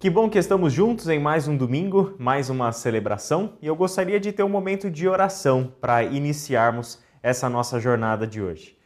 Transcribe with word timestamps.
Que 0.00 0.08
bom 0.08 0.30
que 0.30 0.38
estamos 0.38 0.72
juntos 0.72 1.10
em 1.10 1.20
mais 1.20 1.46
um 1.46 1.54
domingo, 1.54 2.14
mais 2.18 2.48
uma 2.48 2.72
celebração, 2.72 3.52
e 3.60 3.66
eu 3.66 3.76
gostaria 3.76 4.18
de 4.18 4.32
ter 4.32 4.42
um 4.42 4.48
momento 4.48 4.90
de 4.90 5.06
oração 5.06 5.74
para 5.78 6.02
iniciarmos 6.02 7.02
essa 7.22 7.50
nossa 7.50 7.78
jornada 7.78 8.26
de 8.26 8.40
hoje. 8.40 8.78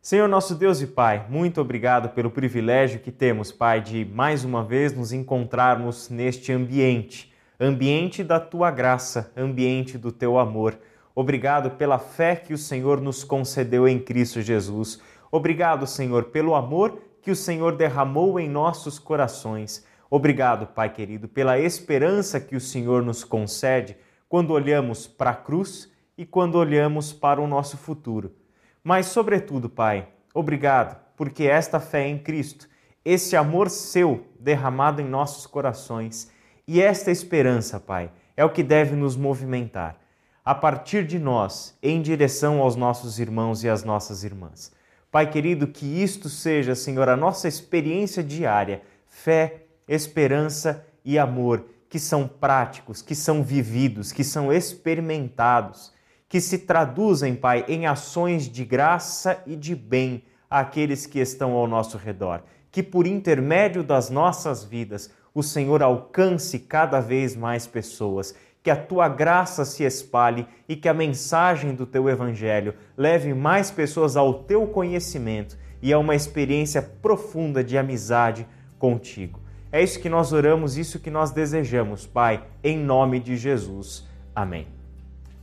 Senhor 0.00 0.28
nosso 0.28 0.54
Deus 0.54 0.80
e 0.80 0.86
Pai, 0.86 1.26
muito 1.28 1.60
obrigado 1.60 2.10
pelo 2.10 2.30
privilégio 2.30 3.00
que 3.00 3.10
temos, 3.10 3.50
Pai, 3.50 3.80
de 3.80 4.04
mais 4.04 4.44
uma 4.44 4.62
vez 4.62 4.92
nos 4.92 5.12
encontrarmos 5.12 6.08
neste 6.08 6.52
ambiente, 6.52 7.34
ambiente 7.58 8.22
da 8.22 8.38
tua 8.38 8.70
graça, 8.70 9.32
ambiente 9.36 9.98
do 9.98 10.12
teu 10.12 10.38
amor. 10.38 10.78
Obrigado 11.16 11.72
pela 11.72 11.98
fé 11.98 12.36
que 12.36 12.54
o 12.54 12.58
Senhor 12.58 13.00
nos 13.00 13.24
concedeu 13.24 13.88
em 13.88 13.98
Cristo 13.98 14.40
Jesus. 14.40 15.00
Obrigado, 15.32 15.84
Senhor, 15.84 16.26
pelo 16.26 16.54
amor 16.54 16.96
que 17.20 17.32
o 17.32 17.36
Senhor 17.36 17.74
derramou 17.74 18.38
em 18.38 18.48
nossos 18.48 19.00
corações. 19.00 19.89
Obrigado, 20.10 20.66
Pai 20.66 20.92
querido, 20.92 21.28
pela 21.28 21.56
esperança 21.56 22.40
que 22.40 22.56
o 22.56 22.60
Senhor 22.60 23.02
nos 23.02 23.22
concede 23.22 23.96
quando 24.28 24.50
olhamos 24.50 25.06
para 25.06 25.30
a 25.30 25.36
cruz 25.36 25.88
e 26.18 26.26
quando 26.26 26.56
olhamos 26.56 27.12
para 27.12 27.40
o 27.40 27.46
nosso 27.46 27.76
futuro. 27.76 28.34
Mas, 28.82 29.06
sobretudo, 29.06 29.70
Pai, 29.70 30.08
obrigado 30.34 30.98
porque 31.16 31.44
esta 31.44 31.78
fé 31.78 32.08
em 32.08 32.18
Cristo, 32.18 32.68
esse 33.04 33.36
amor 33.36 33.70
seu 33.70 34.26
derramado 34.38 35.00
em 35.00 35.04
nossos 35.04 35.46
corações 35.46 36.30
e 36.66 36.80
esta 36.80 37.10
esperança, 37.10 37.78
Pai, 37.78 38.10
é 38.36 38.44
o 38.44 38.50
que 38.50 38.62
deve 38.62 38.96
nos 38.96 39.16
movimentar 39.16 40.00
a 40.44 40.54
partir 40.54 41.06
de 41.06 41.18
nós 41.18 41.76
em 41.82 42.00
direção 42.02 42.60
aos 42.60 42.74
nossos 42.74 43.20
irmãos 43.20 43.62
e 43.62 43.68
às 43.68 43.84
nossas 43.84 44.24
irmãs. 44.24 44.72
Pai 45.10 45.30
querido, 45.30 45.66
que 45.66 46.02
isto 46.02 46.28
seja, 46.28 46.74
Senhor, 46.74 47.08
a 47.08 47.16
nossa 47.16 47.46
experiência 47.46 48.22
diária, 48.22 48.82
fé, 49.06 49.59
esperança 49.90 50.86
e 51.04 51.18
amor 51.18 51.64
que 51.88 51.98
são 51.98 52.28
práticos, 52.28 53.02
que 53.02 53.16
são 53.16 53.42
vividos, 53.42 54.12
que 54.12 54.22
são 54.22 54.52
experimentados, 54.52 55.92
que 56.28 56.40
se 56.40 56.58
traduzem, 56.58 57.34
Pai, 57.34 57.64
em 57.66 57.86
ações 57.86 58.48
de 58.48 58.64
graça 58.64 59.42
e 59.44 59.56
de 59.56 59.74
bem 59.74 60.22
àqueles 60.48 61.04
que 61.04 61.18
estão 61.18 61.52
ao 61.52 61.66
nosso 61.66 61.98
redor. 61.98 62.44
Que 62.70 62.84
por 62.84 63.08
intermédio 63.08 63.82
das 63.82 64.08
nossas 64.08 64.62
vidas 64.62 65.10
o 65.34 65.42
Senhor 65.42 65.82
alcance 65.82 66.60
cada 66.60 67.00
vez 67.00 67.34
mais 67.34 67.66
pessoas, 67.66 68.32
que 68.62 68.70
a 68.70 68.76
tua 68.76 69.08
graça 69.08 69.64
se 69.64 69.82
espalhe 69.82 70.46
e 70.68 70.76
que 70.76 70.88
a 70.88 70.94
mensagem 70.94 71.74
do 71.74 71.84
teu 71.84 72.08
evangelho 72.08 72.74
leve 72.96 73.34
mais 73.34 73.72
pessoas 73.72 74.16
ao 74.16 74.44
teu 74.44 74.68
conhecimento 74.68 75.58
e 75.82 75.92
a 75.92 75.98
uma 75.98 76.14
experiência 76.14 76.80
profunda 76.80 77.64
de 77.64 77.76
amizade 77.76 78.46
contigo. 78.78 79.39
É 79.72 79.80
isso 79.82 80.00
que 80.00 80.08
nós 80.08 80.32
oramos, 80.32 80.76
isso 80.76 80.98
que 80.98 81.10
nós 81.10 81.30
desejamos, 81.30 82.04
Pai, 82.04 82.42
em 82.62 82.76
nome 82.76 83.20
de 83.20 83.36
Jesus. 83.36 84.04
Amém. 84.34 84.66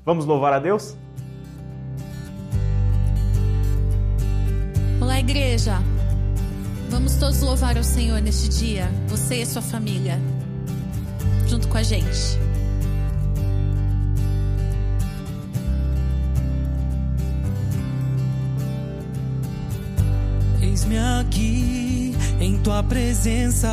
Vamos 0.05 0.25
louvar 0.25 0.51
a 0.51 0.59
Deus? 0.59 0.97
Olá, 4.99 5.19
igreja. 5.19 5.75
Vamos 6.89 7.15
todos 7.15 7.41
louvar 7.41 7.77
ao 7.77 7.83
Senhor 7.83 8.21
neste 8.21 8.49
dia, 8.49 8.89
você 9.07 9.41
e 9.41 9.45
sua 9.45 9.61
família, 9.61 10.19
junto 11.47 11.67
com 11.69 11.77
a 11.77 11.83
gente. 11.83 12.37
Eis-me 20.61 20.97
aqui 20.97 22.06
em 22.39 22.57
tua 22.57 22.83
presença. 22.83 23.71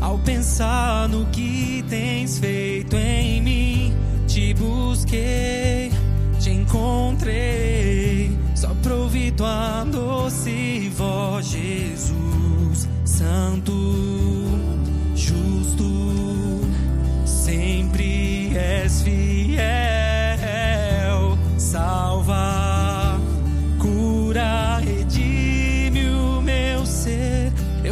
Ao 0.00 0.18
pensar 0.18 1.08
no 1.08 1.26
que 1.26 1.84
tens 1.88 2.38
feito 2.38 2.96
em 2.96 3.42
mim, 3.42 3.94
te 4.26 4.54
busquei, 4.54 5.90
te 6.38 6.50
encontrei. 6.50 8.36
Só 8.54 8.74
pra 8.82 8.94
ouvir 8.94 9.32
tua 9.32 9.84
doce 9.84 10.90
voz, 10.96 11.46
Jesus, 11.46 12.88
Santo, 13.04 13.72
justo, 15.14 16.60
sempre 17.24 18.56
és 18.56 19.02
fiel. 19.02 19.90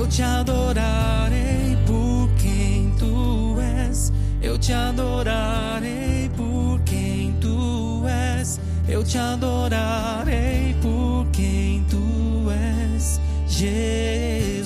Te 0.08 0.22
adorarei 0.22 1.76
por 1.86 2.28
quem 2.40 2.90
tu 2.98 3.56
és. 3.60 4.12
Eu 4.40 4.58
te 4.58 4.72
adorarei 4.72 6.30
por 6.36 6.80
quem 6.80 7.32
tu 7.40 8.04
és. 8.06 8.58
Eu 8.88 9.04
te 9.04 9.18
adorarei 9.18 10.74
por 10.80 11.26
quem 11.32 11.84
tu 11.84 12.50
és. 12.50 13.20
Jesus. 13.46 14.57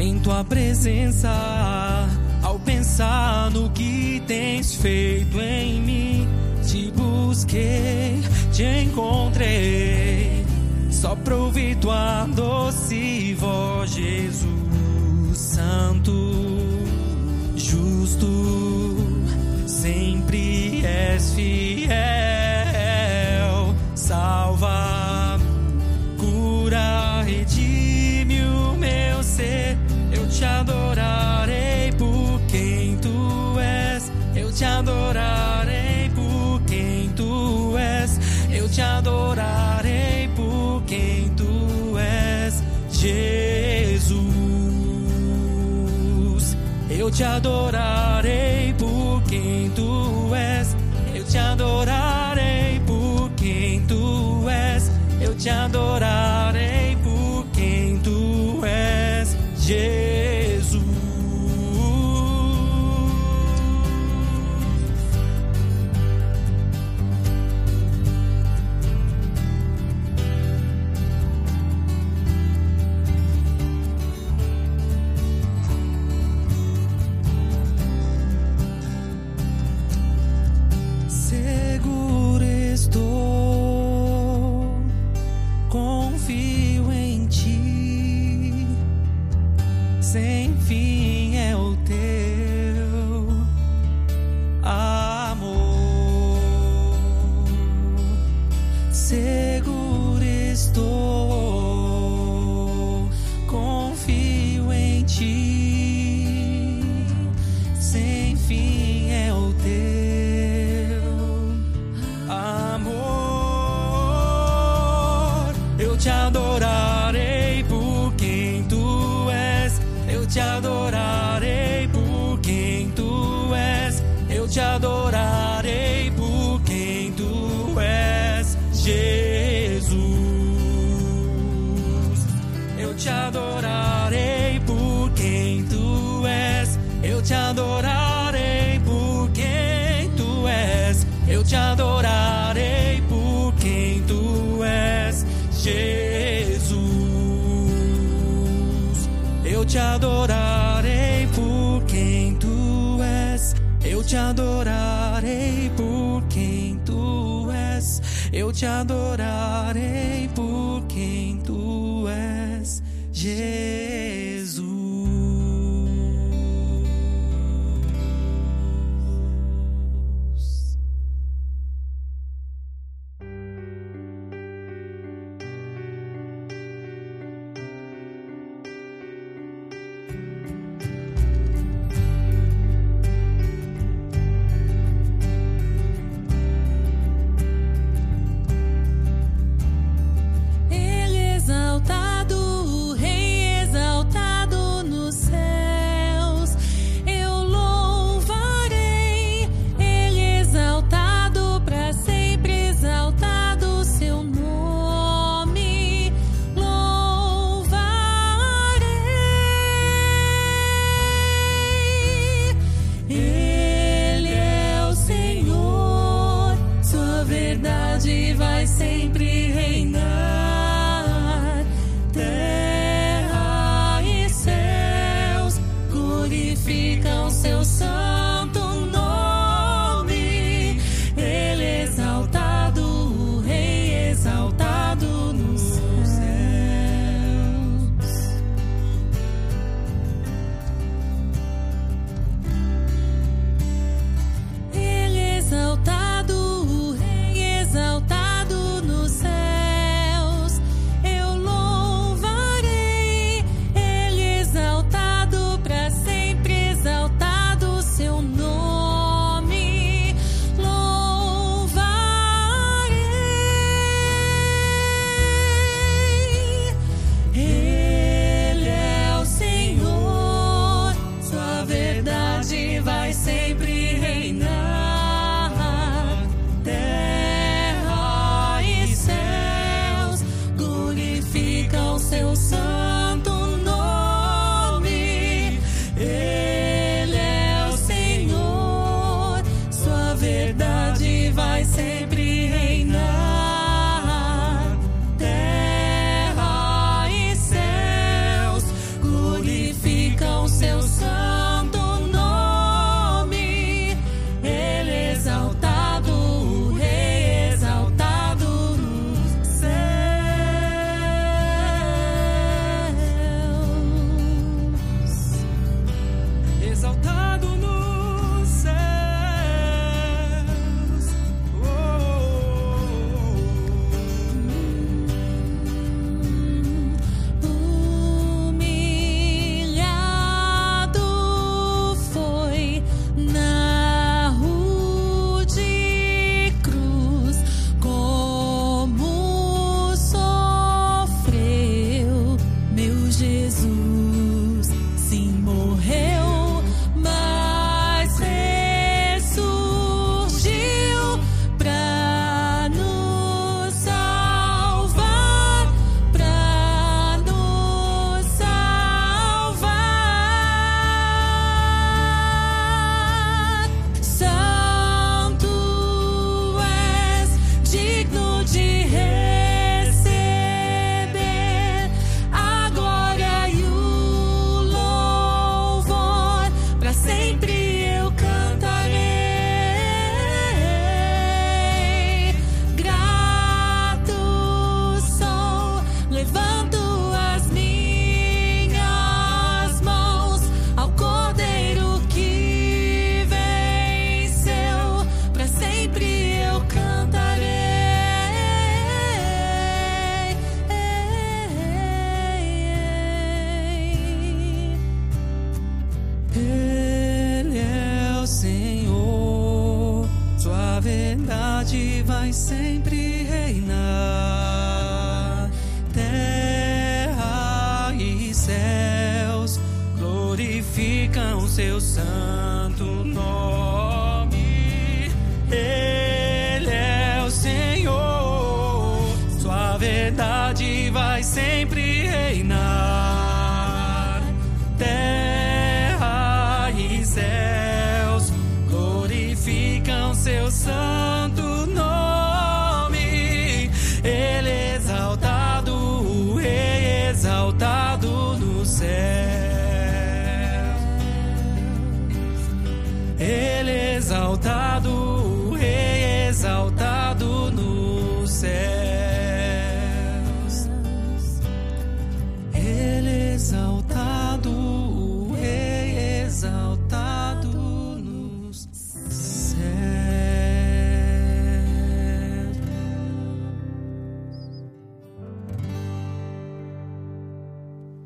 Em 0.00 0.18
tua 0.18 0.42
presença. 0.42 1.30
Ao 2.42 2.58
pensar 2.58 3.50
no 3.50 3.70
que 3.70 4.22
tens 4.26 4.74
feito 4.74 5.38
em 5.40 5.80
mim, 5.82 6.28
te 6.66 6.90
busquei, 6.90 8.22
te 8.52 8.64
encontrei. 8.84 10.44
Só 10.90 11.14
pra 11.14 11.36
ouvir 11.36 11.76
tua 11.76 12.26
doce 12.34 13.34
voz, 13.34 13.90
Jesus 13.90 15.38
Santo, 15.38 16.12
justo, 17.56 18.96
sempre 19.66 20.84
és 20.84 21.34
fiel. 21.34 21.90
Te 30.40 30.46
adorarei 30.46 31.92
por 31.98 32.40
quem 32.48 32.96
tu 32.96 33.58
és. 33.58 34.10
Eu 34.34 34.50
te 34.50 34.64
adorarei 34.64 36.10
por 36.14 36.62
quem 36.62 37.10
tu 37.10 37.76
és. 37.76 38.18
Eu 38.50 38.66
te 38.66 38.80
adorarei 38.80 40.30
por 40.34 40.82
quem 40.86 41.28
tu 41.36 41.98
és, 41.98 42.64
Jesus. 42.90 44.16
Eu 46.88 47.10
te 47.10 47.22
adorarei 47.22 48.74
por 48.78 49.22
quem 49.24 49.68
tu 49.76 50.34
és. 50.34 50.74
Eu 51.14 51.24
te 51.24 51.36
adorarei 51.36 52.80
por 52.86 53.30
quem 53.36 53.82
tu 53.82 54.48
és. 54.48 54.90
Eu 55.20 55.34
te 55.34 55.50
adorarei 55.50 56.96
por 57.04 57.44
quem 57.52 57.98
tu 57.98 58.64
és, 58.64 59.36
Jesus. 59.58 60.09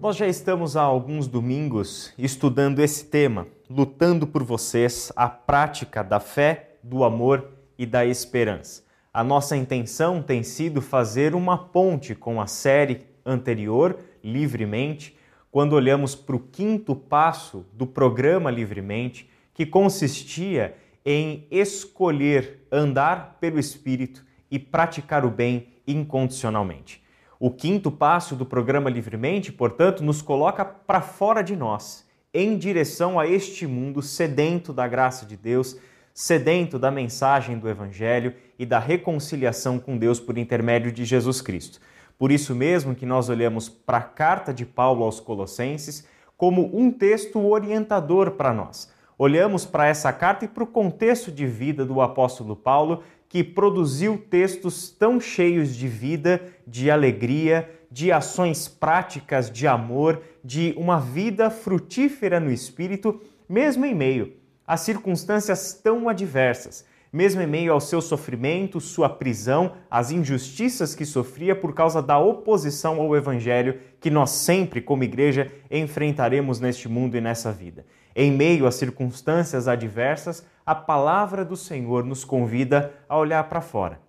Nós 0.05 0.17
já 0.17 0.27
estamos 0.29 0.77
há 0.77 0.83
alguns 0.83 1.27
domingos 1.27 2.13
estudando 2.19 2.81
esse 2.81 3.07
tema, 3.07 3.47
lutando 3.71 4.27
por 4.27 4.45
vocês 4.45 5.11
a 5.17 5.31
prática 5.31 6.05
da 6.05 6.21
fé, 6.21 6.77
do 6.83 7.05
amor 7.05 7.49
e 7.79 7.87
da 7.87 8.05
esperança. 8.05 8.85
A 9.11 9.25
nossa 9.25 9.57
intenção 9.57 10.21
tem 10.23 10.43
sido 10.43 10.83
fazer 10.83 11.35
uma 11.35 11.57
ponte 11.57 12.15
com 12.15 12.39
a 12.39 12.47
série 12.47 13.07
anterior, 13.25 13.99
Livremente, 14.23 15.17
quando 15.51 15.73
olhamos 15.73 16.15
para 16.15 16.37
o 16.37 16.39
quinto 16.39 16.95
passo 16.95 17.65
do 17.73 17.87
programa 17.87 18.51
Livremente, 18.51 19.31
que 19.55 19.65
consistia 19.65 20.77
em 21.03 21.47
escolher 21.51 22.67
andar 22.71 23.39
pelo 23.41 23.59
Espírito 23.59 24.23
e 24.51 24.59
praticar 24.59 25.25
o 25.25 25.31
bem 25.31 25.69
incondicionalmente. 25.87 27.03
O 27.39 27.51
quinto 27.51 27.91
passo 27.91 28.37
do 28.37 28.47
programa 28.47 28.89
Livremente, 28.89 29.53
portanto, 29.53 30.03
nos 30.03 30.23
coloca 30.23 30.65
para 30.65 31.01
fora 31.01 31.43
de 31.43 31.57
nós, 31.57 32.07
em 32.33 32.57
direção 32.57 33.19
a 33.19 33.27
este 33.27 33.67
mundo 33.67 34.01
sedento 34.03 34.73
da 34.73 34.87
graça 34.87 35.27
de 35.27 35.37
Deus, 35.37 35.77
sedento 36.13 36.79
da 36.79 36.91
mensagem 36.91 37.59
do 37.59 37.69
Evangelho 37.69 38.35
e 38.59 38.65
da 38.65 38.79
reconciliação 38.79 39.79
com 39.79 39.99
Deus 39.99 40.21
por 40.21 40.39
intermédio 40.39 40.93
de 40.93 41.05
Jesus 41.05 41.41
Cristo. 41.41 41.81
Por 42.17 42.31
isso 42.31 42.55
mesmo 42.55 42.95
que 42.95 43.05
nós 43.05 43.29
olhamos 43.29 43.69
para 43.69 43.99
a 43.99 44.03
carta 44.03 44.55
de 44.55 44.65
Paulo 44.65 45.05
aos 45.05 45.19
Colossenses 45.19 46.07
como 46.37 46.71
um 46.77 46.91
texto 46.91 47.45
orientador 47.45 48.33
para 48.33 48.53
nós. 48.53 48.93
Olhamos 49.17 49.65
para 49.65 49.87
essa 49.87 50.13
carta 50.13 50.45
e 50.45 50.49
para 50.49 50.65
o 50.65 50.69
contexto 50.69 51.31
de 51.31 51.47
vida 51.47 51.85
do 51.85 52.01
apóstolo 52.01 52.57
Paulo 52.57 53.03
que 53.35 53.43
produziu 53.43 54.17
textos 54.17 54.89
tão 54.89 55.19
cheios 55.19 55.75
de 55.75 55.89
vida, 55.89 56.41
de 56.65 56.89
alegria, 56.89 57.69
de 57.91 58.13
ações 58.13 58.69
práticas 58.69 59.51
de 59.51 59.67
amor, 59.67 60.23
de 60.45 60.73
uma 60.77 61.01
vida 61.01 61.51
frutífera 61.51 62.39
no 62.39 62.49
espírito, 62.49 63.21
mesmo 63.49 63.85
em 63.85 63.93
meio 63.93 64.35
a 64.65 64.77
circunstâncias 64.77 65.75
tão 65.75 66.09
adversas, 66.09 66.85
mesmo 67.13 67.43
em 67.43 67.47
meio 67.49 67.73
ao 67.73 67.81
seu 67.81 68.01
sofrimento, 68.01 68.81
sua 68.81 69.09
prisão, 69.09 69.73
as 69.91 70.13
injustiças 70.13 70.95
que 70.95 71.05
sofria 71.05 71.57
por 71.57 71.75
causa 71.75 72.01
da 72.01 72.17
oposição 72.17 73.01
ao 73.01 73.17
evangelho 73.17 73.81
que 74.01 74.11
nós 74.11 74.31
sempre, 74.31 74.81
como 74.81 75.03
igreja, 75.03 75.51
enfrentaremos 75.69 76.61
neste 76.61 76.89
mundo 76.89 77.17
e 77.17 77.21
nessa 77.21 77.51
vida. 77.51 77.85
Em 78.17 78.31
meio 78.31 78.67
a 78.67 78.71
circunstâncias 78.71 79.67
adversas, 79.67 80.47
a 80.65 80.75
palavra 80.75 81.45
do 81.45 81.57
Senhor 81.57 82.05
nos 82.05 82.25
convida 82.25 82.93
a 83.09 83.19
olhar 83.19 83.45
para 83.45 83.61
fora. 83.61 84.01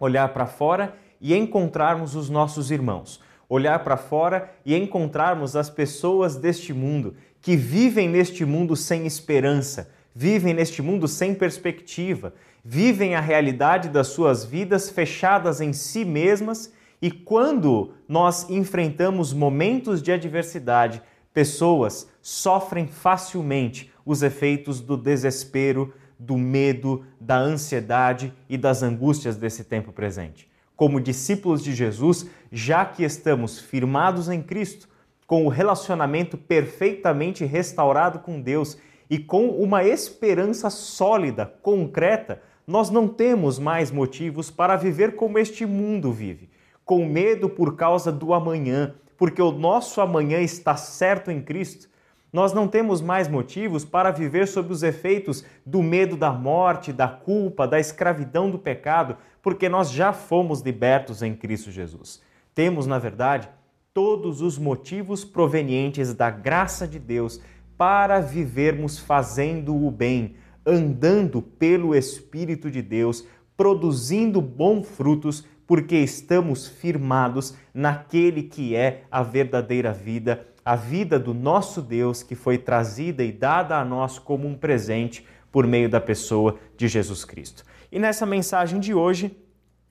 Olhar 0.00 0.32
para 0.32 0.46
fora 0.46 0.94
e 1.20 1.36
encontrarmos 1.36 2.16
os 2.16 2.30
nossos 2.30 2.70
irmãos. 2.70 3.20
Olhar 3.48 3.80
para 3.84 3.98
fora 3.98 4.50
e 4.64 4.74
encontrarmos 4.74 5.54
as 5.54 5.68
pessoas 5.68 6.36
deste 6.36 6.72
mundo 6.72 7.14
que 7.42 7.54
vivem 7.56 8.08
neste 8.08 8.44
mundo 8.44 8.74
sem 8.74 9.04
esperança, 9.04 9.90
vivem 10.14 10.54
neste 10.54 10.80
mundo 10.80 11.06
sem 11.06 11.34
perspectiva, 11.34 12.32
vivem 12.64 13.14
a 13.14 13.20
realidade 13.20 13.88
das 13.88 14.06
suas 14.06 14.44
vidas 14.44 14.88
fechadas 14.88 15.60
em 15.60 15.72
si 15.72 16.04
mesmas 16.04 16.72
e 17.02 17.10
quando 17.10 17.94
nós 18.08 18.48
enfrentamos 18.48 19.32
momentos 19.32 20.00
de 20.00 20.12
adversidade, 20.12 21.02
pessoas 21.32 22.08
sofrem 22.20 22.86
facilmente 22.86 23.92
os 24.04 24.22
efeitos 24.22 24.80
do 24.80 24.96
desespero, 24.96 25.92
do 26.18 26.36
medo, 26.36 27.04
da 27.20 27.36
ansiedade 27.36 28.32
e 28.48 28.56
das 28.56 28.82
angústias 28.82 29.36
desse 29.36 29.64
tempo 29.64 29.92
presente. 29.92 30.48
Como 30.76 31.00
discípulos 31.00 31.62
de 31.62 31.74
Jesus, 31.74 32.26
já 32.50 32.84
que 32.84 33.04
estamos 33.04 33.58
firmados 33.58 34.28
em 34.28 34.42
Cristo, 34.42 34.88
com 35.26 35.46
o 35.46 35.48
relacionamento 35.48 36.36
perfeitamente 36.36 37.44
restaurado 37.44 38.18
com 38.18 38.40
Deus 38.40 38.76
e 39.08 39.18
com 39.18 39.48
uma 39.48 39.84
esperança 39.84 40.70
sólida, 40.70 41.46
concreta, 41.62 42.42
nós 42.66 42.90
não 42.90 43.08
temos 43.08 43.58
mais 43.58 43.90
motivos 43.90 44.50
para 44.50 44.76
viver 44.76 45.16
como 45.16 45.38
este 45.38 45.66
mundo 45.66 46.12
vive, 46.12 46.48
com 46.84 47.06
medo 47.06 47.48
por 47.48 47.76
causa 47.76 48.12
do 48.12 48.32
amanhã, 48.32 48.94
porque 49.22 49.40
o 49.40 49.52
nosso 49.52 50.00
amanhã 50.00 50.40
está 50.40 50.74
certo 50.74 51.30
em 51.30 51.40
Cristo, 51.40 51.88
nós 52.32 52.52
não 52.52 52.66
temos 52.66 53.00
mais 53.00 53.28
motivos 53.28 53.84
para 53.84 54.10
viver 54.10 54.48
sob 54.48 54.72
os 54.72 54.82
efeitos 54.82 55.44
do 55.64 55.80
medo 55.80 56.16
da 56.16 56.32
morte, 56.32 56.92
da 56.92 57.06
culpa, 57.06 57.68
da 57.68 57.78
escravidão 57.78 58.50
do 58.50 58.58
pecado, 58.58 59.16
porque 59.40 59.68
nós 59.68 59.92
já 59.92 60.12
fomos 60.12 60.60
libertos 60.60 61.22
em 61.22 61.36
Cristo 61.36 61.70
Jesus. 61.70 62.20
Temos, 62.52 62.84
na 62.84 62.98
verdade, 62.98 63.48
todos 63.94 64.42
os 64.42 64.58
motivos 64.58 65.24
provenientes 65.24 66.12
da 66.12 66.28
graça 66.28 66.88
de 66.88 66.98
Deus 66.98 67.40
para 67.78 68.18
vivermos 68.18 68.98
fazendo 68.98 69.72
o 69.72 69.88
bem, 69.88 70.34
andando 70.66 71.40
pelo 71.40 71.94
Espírito 71.94 72.68
de 72.68 72.82
Deus, 72.82 73.24
produzindo 73.56 74.40
bons 74.40 74.88
frutos 74.88 75.46
porque 75.66 75.96
estamos 75.96 76.66
firmados 76.66 77.54
naquele 77.72 78.42
que 78.42 78.74
é 78.74 79.04
a 79.10 79.22
verdadeira 79.22 79.92
vida, 79.92 80.46
a 80.64 80.76
vida 80.76 81.18
do 81.18 81.32
nosso 81.32 81.80
Deus 81.80 82.22
que 82.22 82.34
foi 82.34 82.58
trazida 82.58 83.22
e 83.22 83.32
dada 83.32 83.78
a 83.78 83.84
nós 83.84 84.18
como 84.18 84.46
um 84.46 84.54
presente 84.54 85.26
por 85.50 85.66
meio 85.66 85.88
da 85.88 86.00
pessoa 86.00 86.58
de 86.76 86.88
Jesus 86.88 87.24
Cristo. 87.24 87.64
E 87.90 87.98
nessa 87.98 88.24
mensagem 88.24 88.80
de 88.80 88.94
hoje, 88.94 89.36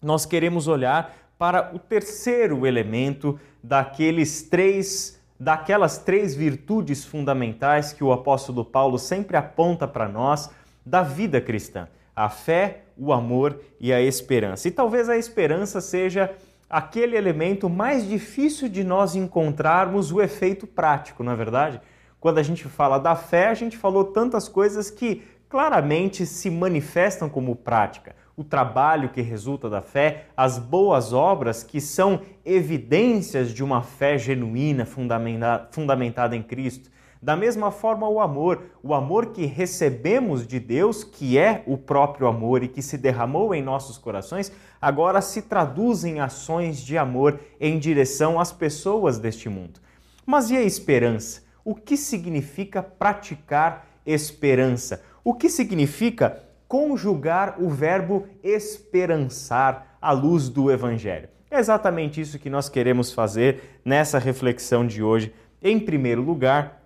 nós 0.01 0.25
queremos 0.25 0.67
olhar 0.67 1.15
para 1.37 1.71
o 1.73 1.79
terceiro 1.79 2.65
elemento 2.65 3.39
daqueles 3.63 4.43
três 4.43 5.19
daquelas 5.39 5.97
três 5.97 6.35
virtudes 6.35 7.03
fundamentais 7.03 7.91
que 7.91 8.03
o 8.03 8.11
apóstolo 8.11 8.63
Paulo 8.63 8.99
sempre 8.99 9.35
aponta 9.35 9.87
para 9.87 10.07
nós 10.07 10.51
da 10.85 11.01
vida 11.01 11.41
cristã: 11.41 11.87
a 12.15 12.29
fé, 12.29 12.83
o 12.97 13.11
amor 13.11 13.59
e 13.79 13.91
a 13.91 14.01
esperança. 14.01 14.67
E 14.67 14.71
talvez 14.71 15.09
a 15.09 15.17
esperança 15.17 15.81
seja 15.81 16.33
aquele 16.69 17.17
elemento 17.17 17.69
mais 17.69 18.07
difícil 18.07 18.69
de 18.69 18.83
nós 18.83 19.15
encontrarmos 19.15 20.11
o 20.11 20.21
efeito 20.21 20.65
prático, 20.65 21.23
não 21.23 21.33
é 21.33 21.35
verdade? 21.35 21.81
Quando 22.19 22.37
a 22.37 22.43
gente 22.43 22.65
fala 22.65 22.97
da 22.97 23.15
fé, 23.15 23.47
a 23.47 23.53
gente 23.53 23.77
falou 23.77 24.05
tantas 24.05 24.47
coisas 24.47 24.89
que 24.89 25.23
claramente 25.49 26.25
se 26.25 26.49
manifestam 26.49 27.27
como 27.27 27.55
prática. 27.55 28.15
O 28.37 28.43
trabalho 28.43 29.09
que 29.09 29.21
resulta 29.21 29.69
da 29.69 29.81
fé, 29.81 30.27
as 30.37 30.57
boas 30.57 31.11
obras 31.11 31.63
que 31.63 31.81
são 31.81 32.21
evidências 32.45 33.51
de 33.53 33.63
uma 33.63 33.81
fé 33.81 34.17
genuína, 34.17 34.85
fundamentada 34.85 36.35
em 36.35 36.41
Cristo 36.41 36.89
da 37.21 37.35
mesma 37.35 37.69
forma, 37.69 38.09
o 38.09 38.19
amor, 38.19 38.63
o 38.81 38.95
amor 38.95 39.27
que 39.27 39.45
recebemos 39.45 40.47
de 40.47 40.59
Deus, 40.59 41.03
que 41.03 41.37
é 41.37 41.61
o 41.67 41.77
próprio 41.77 42.25
amor 42.25 42.63
e 42.63 42.67
que 42.67 42.81
se 42.81 42.97
derramou 42.97 43.53
em 43.53 43.61
nossos 43.61 43.95
corações, 43.95 44.51
agora 44.81 45.21
se 45.21 45.43
traduz 45.43 46.03
em 46.03 46.19
ações 46.19 46.81
de 46.81 46.97
amor 46.97 47.39
em 47.59 47.77
direção 47.77 48.39
às 48.39 48.51
pessoas 48.51 49.19
deste 49.19 49.47
mundo. 49.47 49.79
Mas 50.25 50.49
e 50.49 50.57
a 50.57 50.63
esperança? 50.63 51.43
O 51.63 51.75
que 51.75 51.95
significa 51.95 52.81
praticar 52.81 53.85
esperança? 54.03 55.03
O 55.23 55.35
que 55.35 55.47
significa 55.47 56.41
conjugar 56.67 57.61
o 57.61 57.69
verbo 57.69 58.25
esperançar 58.41 59.95
à 60.01 60.11
luz 60.11 60.49
do 60.49 60.71
Evangelho? 60.71 61.29
É 61.51 61.59
exatamente 61.59 62.19
isso 62.19 62.39
que 62.39 62.49
nós 62.49 62.67
queremos 62.67 63.11
fazer 63.11 63.79
nessa 63.85 64.17
reflexão 64.17 64.87
de 64.87 65.03
hoje. 65.03 65.31
Em 65.61 65.79
primeiro 65.79 66.23
lugar, 66.23 66.80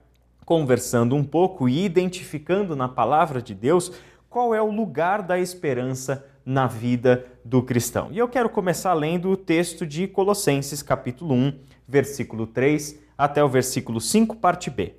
conversando 0.46 1.16
um 1.16 1.24
pouco 1.24 1.68
e 1.68 1.84
identificando 1.84 2.76
na 2.76 2.88
palavra 2.88 3.42
de 3.42 3.56
Deus 3.56 3.92
qual 4.30 4.54
é 4.54 4.62
o 4.62 4.70
lugar 4.70 5.24
da 5.24 5.40
esperança 5.40 6.26
na 6.46 6.68
vida 6.68 7.26
do 7.44 7.64
cristão. 7.64 8.10
E 8.12 8.20
eu 8.20 8.28
quero 8.28 8.50
começar 8.50 8.94
lendo 8.94 9.32
o 9.32 9.38
texto 9.38 9.88
de 9.88 10.08
Colossenses, 10.08 10.84
capítulo 10.84 11.34
1, 11.34 11.54
versículo 11.88 12.46
3 12.46 13.00
até 13.18 13.44
o 13.44 13.50
versículo 13.50 14.00
5, 14.00 14.36
parte 14.36 14.70
B. 14.70 14.94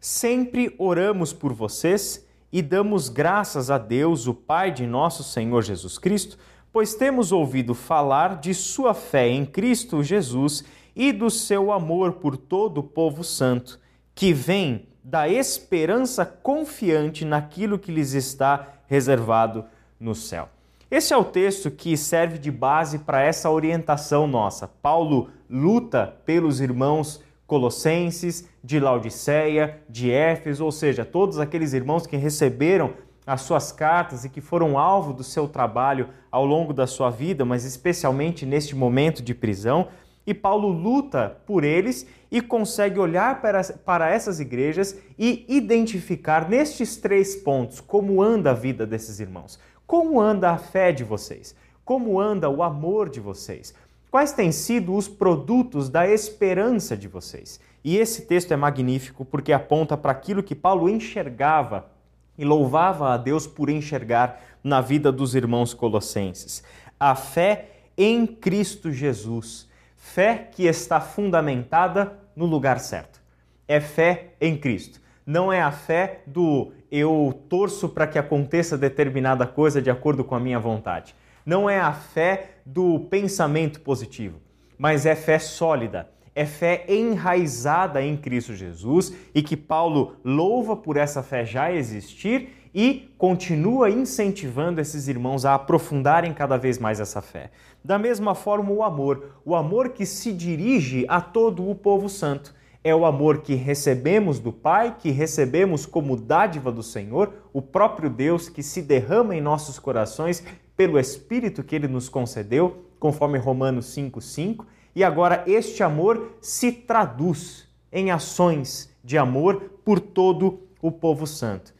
Sempre 0.00 0.74
oramos 0.78 1.32
por 1.32 1.52
vocês 1.52 2.26
e 2.50 2.60
damos 2.60 3.08
graças 3.08 3.70
a 3.70 3.78
Deus, 3.78 4.26
o 4.26 4.34
Pai 4.34 4.72
de 4.72 4.86
nosso 4.86 5.22
Senhor 5.22 5.62
Jesus 5.62 5.96
Cristo, 5.98 6.38
pois 6.72 6.94
temos 6.94 7.30
ouvido 7.30 7.74
falar 7.74 8.40
de 8.40 8.52
sua 8.52 8.94
fé 8.94 9.28
em 9.28 9.44
Cristo 9.44 10.02
Jesus 10.02 10.64
e 10.96 11.12
do 11.12 11.30
seu 11.30 11.70
amor 11.70 12.14
por 12.14 12.36
todo 12.36 12.78
o 12.78 12.82
povo 12.82 13.22
santo 13.22 13.81
que 14.14 14.32
vem 14.32 14.86
da 15.02 15.28
esperança 15.28 16.24
confiante 16.24 17.24
naquilo 17.24 17.78
que 17.78 17.92
lhes 17.92 18.12
está 18.12 18.68
reservado 18.86 19.64
no 19.98 20.14
céu. 20.14 20.48
Esse 20.90 21.14
é 21.14 21.16
o 21.16 21.24
texto 21.24 21.70
que 21.70 21.96
serve 21.96 22.38
de 22.38 22.50
base 22.50 22.98
para 22.98 23.22
essa 23.22 23.50
orientação 23.50 24.26
nossa. 24.26 24.68
Paulo 24.68 25.30
luta 25.48 26.14
pelos 26.26 26.60
irmãos 26.60 27.22
colossenses, 27.46 28.48
de 28.62 28.78
Laodiceia, 28.78 29.82
de 29.88 30.10
Éfeso, 30.10 30.64
ou 30.64 30.72
seja, 30.72 31.04
todos 31.04 31.38
aqueles 31.38 31.72
irmãos 31.72 32.06
que 32.06 32.16
receberam 32.16 32.94
as 33.26 33.42
suas 33.42 33.70
cartas 33.70 34.24
e 34.24 34.28
que 34.28 34.40
foram 34.40 34.78
alvo 34.78 35.12
do 35.12 35.22
seu 35.22 35.46
trabalho 35.46 36.08
ao 36.30 36.44
longo 36.44 36.72
da 36.72 36.86
sua 36.86 37.10
vida, 37.10 37.44
mas 37.44 37.64
especialmente 37.64 38.44
neste 38.44 38.74
momento 38.74 39.22
de 39.22 39.34
prisão. 39.34 39.88
E 40.26 40.32
Paulo 40.32 40.68
luta 40.68 41.36
por 41.46 41.64
eles 41.64 42.06
e 42.30 42.40
consegue 42.40 42.98
olhar 42.98 43.40
para, 43.40 43.62
para 43.84 44.10
essas 44.10 44.40
igrejas 44.40 44.96
e 45.18 45.44
identificar 45.48 46.48
nestes 46.48 46.96
três 46.96 47.36
pontos 47.36 47.80
como 47.80 48.22
anda 48.22 48.52
a 48.52 48.54
vida 48.54 48.86
desses 48.86 49.20
irmãos, 49.20 49.58
como 49.86 50.20
anda 50.20 50.50
a 50.50 50.58
fé 50.58 50.92
de 50.92 51.04
vocês, 51.04 51.54
como 51.84 52.20
anda 52.20 52.48
o 52.48 52.62
amor 52.62 53.08
de 53.08 53.20
vocês, 53.20 53.74
quais 54.10 54.32
têm 54.32 54.52
sido 54.52 54.94
os 54.94 55.08
produtos 55.08 55.88
da 55.88 56.06
esperança 56.06 56.96
de 56.96 57.08
vocês. 57.08 57.58
E 57.84 57.96
esse 57.96 58.22
texto 58.22 58.52
é 58.52 58.56
magnífico 58.56 59.24
porque 59.24 59.52
aponta 59.52 59.96
para 59.96 60.12
aquilo 60.12 60.42
que 60.42 60.54
Paulo 60.54 60.88
enxergava 60.88 61.90
e 62.38 62.44
louvava 62.44 63.12
a 63.12 63.16
Deus 63.16 63.46
por 63.46 63.68
enxergar 63.68 64.40
na 64.62 64.80
vida 64.80 65.10
dos 65.10 65.34
irmãos 65.34 65.74
colossenses. 65.74 66.62
A 66.98 67.14
fé 67.14 67.68
em 67.96 68.26
Cristo 68.26 68.92
Jesus 68.92 69.68
Fé 70.14 70.46
que 70.52 70.66
está 70.66 71.00
fundamentada 71.00 72.18
no 72.36 72.44
lugar 72.44 72.78
certo. 72.80 73.18
É 73.66 73.80
fé 73.80 74.34
em 74.38 74.58
Cristo. 74.58 75.00
Não 75.24 75.50
é 75.50 75.62
a 75.62 75.72
fé 75.72 76.20
do 76.26 76.70
eu 76.90 77.42
torço 77.48 77.88
para 77.88 78.06
que 78.06 78.18
aconteça 78.18 78.76
determinada 78.76 79.46
coisa 79.46 79.80
de 79.80 79.90
acordo 79.90 80.22
com 80.22 80.34
a 80.34 80.38
minha 80.38 80.58
vontade. 80.58 81.14
Não 81.46 81.68
é 81.70 81.80
a 81.80 81.94
fé 81.94 82.56
do 82.66 83.00
pensamento 83.08 83.80
positivo, 83.80 84.38
mas 84.76 85.06
é 85.06 85.14
fé 85.14 85.38
sólida, 85.38 86.10
é 86.34 86.44
fé 86.44 86.84
enraizada 86.88 88.02
em 88.02 88.14
Cristo 88.14 88.54
Jesus 88.54 89.14
e 89.34 89.42
que 89.42 89.56
Paulo 89.56 90.16
louva 90.22 90.76
por 90.76 90.98
essa 90.98 91.22
fé 91.22 91.42
já 91.42 91.72
existir 91.72 92.50
e 92.74 93.12
continua 93.18 93.90
incentivando 93.90 94.80
esses 94.80 95.08
irmãos 95.08 95.44
a 95.44 95.54
aprofundarem 95.54 96.32
cada 96.32 96.56
vez 96.56 96.78
mais 96.78 97.00
essa 97.00 97.20
fé. 97.20 97.50
Da 97.84 97.98
mesma 97.98 98.34
forma, 98.34 98.70
o 98.70 98.82
amor, 98.82 99.40
o 99.44 99.54
amor 99.54 99.90
que 99.90 100.06
se 100.06 100.32
dirige 100.32 101.04
a 101.08 101.20
todo 101.20 101.68
o 101.68 101.74
povo 101.74 102.08
santo. 102.08 102.54
É 102.84 102.94
o 102.94 103.04
amor 103.04 103.42
que 103.42 103.54
recebemos 103.54 104.40
do 104.40 104.52
Pai, 104.52 104.96
que 104.98 105.10
recebemos 105.10 105.86
como 105.86 106.16
dádiva 106.16 106.72
do 106.72 106.82
Senhor, 106.82 107.32
o 107.52 107.62
próprio 107.62 108.10
Deus 108.10 108.48
que 108.48 108.62
se 108.62 108.82
derrama 108.82 109.36
em 109.36 109.40
nossos 109.40 109.78
corações 109.78 110.42
pelo 110.76 110.98
Espírito 110.98 111.62
que 111.62 111.76
ele 111.76 111.86
nos 111.86 112.08
concedeu, 112.08 112.86
conforme 112.98 113.38
Romanos 113.38 113.86
5,5. 113.94 114.64
E 114.96 115.04
agora 115.04 115.44
este 115.46 115.82
amor 115.82 116.36
se 116.40 116.72
traduz 116.72 117.68
em 117.92 118.10
ações 118.10 118.92
de 119.04 119.16
amor 119.16 119.78
por 119.84 120.00
todo 120.00 120.66
o 120.80 120.90
povo 120.90 121.26
santo. 121.26 121.72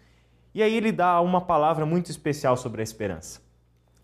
E 0.55 0.63
aí 0.63 0.75
ele 0.77 0.93
dá 0.93 1.21
uma 1.21 1.41
palavra 1.41 1.87
muito 1.87 2.11
especial 2.11 2.57
sobre 2.57 2.81
a 2.81 2.85
esperança. 2.85 3.41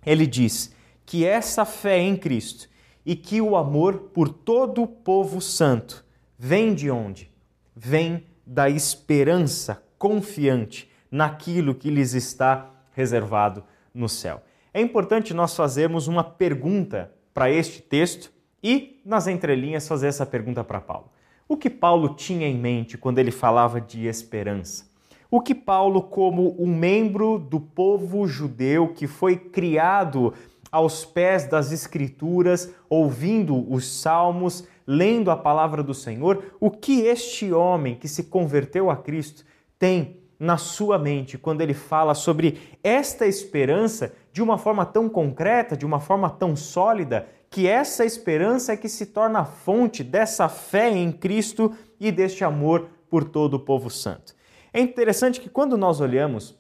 Ele 0.04 0.26
diz 0.26 0.74
que 1.04 1.24
essa 1.24 1.64
fé 1.64 1.98
em 1.98 2.16
Cristo 2.16 2.68
e 3.04 3.16
que 3.16 3.40
o 3.40 3.56
amor 3.56 4.11
por 4.14 4.28
todo 4.28 4.82
o 4.82 4.87
povo 4.87 5.40
santo 5.40 6.04
vem 6.38 6.74
de 6.74 6.90
onde? 6.90 7.30
Vem 7.74 8.26
da 8.46 8.68
esperança 8.68 9.82
confiante 9.98 10.90
naquilo 11.11 11.74
que 11.74 11.90
lhes 11.90 12.14
está 12.14 12.70
reservado 12.92 13.64
no 13.92 14.08
céu. 14.08 14.42
É 14.72 14.80
importante 14.80 15.34
nós 15.34 15.54
fazermos 15.54 16.06
uma 16.06 16.22
pergunta 16.22 17.12
para 17.32 17.50
este 17.50 17.80
texto 17.82 18.32
e, 18.62 19.00
nas 19.04 19.26
entrelinhas, 19.26 19.87
fazer 19.87 20.08
essa 20.08 20.26
pergunta 20.26 20.64
para 20.64 20.80
Paulo. 20.80 21.11
O 21.48 21.56
que 21.56 21.70
Paulo 21.70 22.14
tinha 22.14 22.46
em 22.46 22.58
mente 22.58 22.98
quando 22.98 23.18
ele 23.18 23.30
falava 23.30 23.80
de 23.80 24.06
esperança? 24.06 24.88
O 25.30 25.42
que 25.42 25.54
Paulo, 25.54 26.02
como 26.02 26.56
um 26.58 26.74
membro 26.74 27.38
do 27.38 27.60
povo 27.60 28.26
judeu 28.26 28.94
que 28.94 29.06
foi 29.06 29.36
criado 29.36 30.32
aos 30.72 31.04
pés 31.04 31.44
das 31.46 31.70
Escrituras, 31.70 32.72
ouvindo 32.88 33.70
os 33.70 33.86
salmos, 33.86 34.66
lendo 34.86 35.30
a 35.30 35.36
palavra 35.36 35.82
do 35.82 35.92
Senhor, 35.92 36.54
o 36.58 36.70
que 36.70 37.02
este 37.02 37.52
homem 37.52 37.94
que 37.94 38.08
se 38.08 38.24
converteu 38.24 38.90
a 38.90 38.96
Cristo 38.96 39.44
tem 39.78 40.16
na 40.38 40.56
sua 40.56 40.98
mente 40.98 41.36
quando 41.36 41.60
ele 41.60 41.74
fala 41.74 42.14
sobre 42.14 42.58
esta 42.82 43.26
esperança 43.26 44.14
de 44.32 44.42
uma 44.42 44.56
forma 44.56 44.86
tão 44.86 45.10
concreta, 45.10 45.76
de 45.76 45.84
uma 45.84 46.00
forma 46.00 46.30
tão 46.30 46.56
sólida, 46.56 47.28
que 47.50 47.66
essa 47.66 48.02
esperança 48.02 48.72
é 48.72 48.76
que 48.78 48.88
se 48.88 49.04
torna 49.04 49.40
a 49.40 49.44
fonte 49.44 50.02
dessa 50.02 50.48
fé 50.48 50.90
em 50.90 51.12
Cristo 51.12 51.70
e 52.00 52.10
deste 52.10 52.44
amor 52.44 52.88
por 53.10 53.24
todo 53.24 53.54
o 53.54 53.60
povo 53.60 53.90
santo. 53.90 54.38
É 54.78 54.80
interessante 54.80 55.40
que 55.40 55.48
quando 55.48 55.76
nós 55.76 56.00
olhamos 56.00 56.56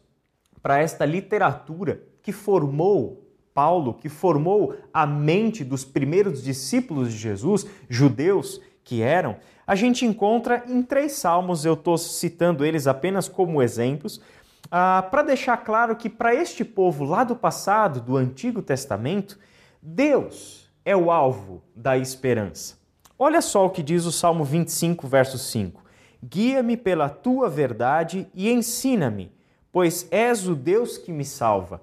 para 0.60 0.80
esta 0.80 1.04
literatura 1.04 2.02
que 2.20 2.32
formou 2.32 3.24
Paulo, 3.54 3.94
que 3.94 4.08
formou 4.08 4.74
a 4.92 5.06
mente 5.06 5.62
dos 5.62 5.84
primeiros 5.84 6.42
discípulos 6.42 7.12
de 7.12 7.16
Jesus, 7.16 7.64
judeus 7.88 8.60
que 8.82 9.02
eram, 9.02 9.36
a 9.64 9.76
gente 9.76 10.04
encontra 10.04 10.64
em 10.66 10.82
três 10.82 11.12
salmos, 11.12 11.64
eu 11.64 11.74
estou 11.74 11.96
citando 11.96 12.64
eles 12.64 12.88
apenas 12.88 13.28
como 13.28 13.62
exemplos, 13.62 14.20
ah, 14.68 15.06
para 15.08 15.22
deixar 15.22 15.58
claro 15.58 15.94
que 15.94 16.10
para 16.10 16.34
este 16.34 16.64
povo 16.64 17.04
lá 17.04 17.22
do 17.22 17.36
passado, 17.36 18.00
do 18.00 18.16
Antigo 18.16 18.62
Testamento, 18.62 19.38
Deus 19.80 20.68
é 20.84 20.96
o 20.96 21.12
alvo 21.12 21.62
da 21.72 21.96
esperança. 21.96 22.76
Olha 23.16 23.40
só 23.40 23.66
o 23.66 23.70
que 23.70 23.80
diz 23.80 24.06
o 24.06 24.10
Salmo 24.10 24.42
25, 24.42 25.06
verso 25.06 25.38
5. 25.38 25.86
Guia-me 26.22 26.76
pela 26.76 27.08
tua 27.08 27.48
verdade 27.48 28.28
e 28.34 28.50
ensina-me, 28.50 29.32
pois 29.70 30.06
és 30.10 30.48
o 30.48 30.54
Deus 30.54 30.98
que 30.98 31.12
me 31.12 31.24
salva. 31.24 31.82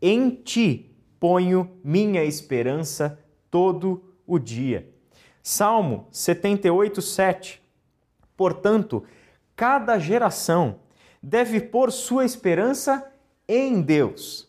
Em 0.00 0.30
ti 0.30 0.94
ponho 1.18 1.70
minha 1.84 2.24
esperança 2.24 3.18
todo 3.50 4.02
o 4.26 4.38
dia. 4.38 4.88
Salmo 5.42 6.06
78, 6.10 7.02
7. 7.02 7.62
Portanto, 8.36 9.04
cada 9.56 9.98
geração 9.98 10.80
deve 11.22 11.60
pôr 11.60 11.92
sua 11.92 12.24
esperança 12.24 13.12
em 13.48 13.80
Deus, 13.80 14.48